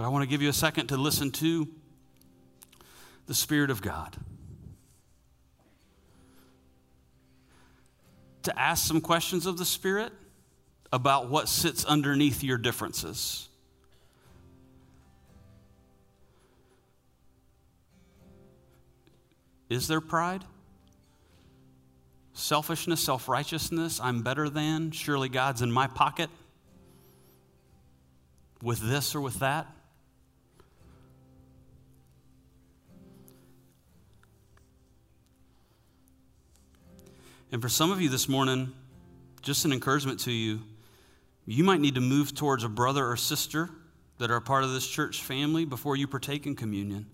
But 0.00 0.06
I 0.06 0.08
want 0.08 0.22
to 0.22 0.26
give 0.26 0.40
you 0.40 0.48
a 0.48 0.54
second 0.54 0.86
to 0.86 0.96
listen 0.96 1.30
to 1.32 1.68
the 3.26 3.34
Spirit 3.34 3.70
of 3.70 3.82
God. 3.82 4.16
To 8.44 8.58
ask 8.58 8.86
some 8.86 9.02
questions 9.02 9.44
of 9.44 9.58
the 9.58 9.66
Spirit 9.66 10.14
about 10.90 11.28
what 11.28 11.50
sits 11.50 11.84
underneath 11.84 12.42
your 12.42 12.56
differences. 12.56 13.49
Is 19.70 19.86
there 19.86 20.00
pride? 20.00 20.44
Selfishness, 22.34 23.00
self 23.02 23.28
righteousness, 23.28 24.00
I'm 24.02 24.22
better 24.22 24.50
than, 24.50 24.90
surely 24.90 25.28
God's 25.28 25.62
in 25.62 25.70
my 25.70 25.86
pocket 25.86 26.28
with 28.62 28.80
this 28.80 29.14
or 29.14 29.20
with 29.20 29.38
that? 29.38 29.66
And 37.52 37.60
for 37.60 37.68
some 37.68 37.90
of 37.90 38.00
you 38.00 38.08
this 38.08 38.28
morning, 38.28 38.72
just 39.42 39.64
an 39.64 39.72
encouragement 39.72 40.20
to 40.20 40.32
you, 40.32 40.60
you 41.46 41.64
might 41.64 41.80
need 41.80 41.96
to 41.96 42.00
move 42.00 42.34
towards 42.34 42.62
a 42.62 42.68
brother 42.68 43.06
or 43.06 43.16
sister 43.16 43.70
that 44.18 44.30
are 44.30 44.36
a 44.36 44.40
part 44.40 44.62
of 44.62 44.72
this 44.72 44.86
church 44.86 45.22
family 45.22 45.64
before 45.64 45.96
you 45.96 46.06
partake 46.06 46.46
in 46.46 46.54
communion. 46.54 47.06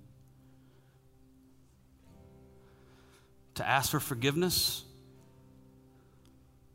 To 3.57 3.67
ask 3.67 3.91
for 3.91 4.01
forgiveness, 4.01 4.85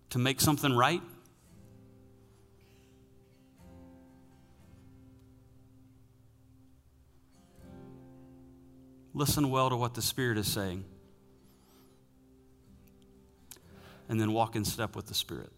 to 0.09 0.19
make 0.19 0.41
something 0.41 0.75
right. 0.75 1.01
Listen 9.13 9.49
well 9.49 9.69
to 9.69 9.75
what 9.75 9.93
the 9.93 10.01
Spirit 10.01 10.37
is 10.37 10.47
saying, 10.47 10.83
and 14.09 14.19
then 14.19 14.33
walk 14.33 14.55
in 14.55 14.65
step 14.65 14.95
with 14.95 15.07
the 15.07 15.13
Spirit. 15.13 15.51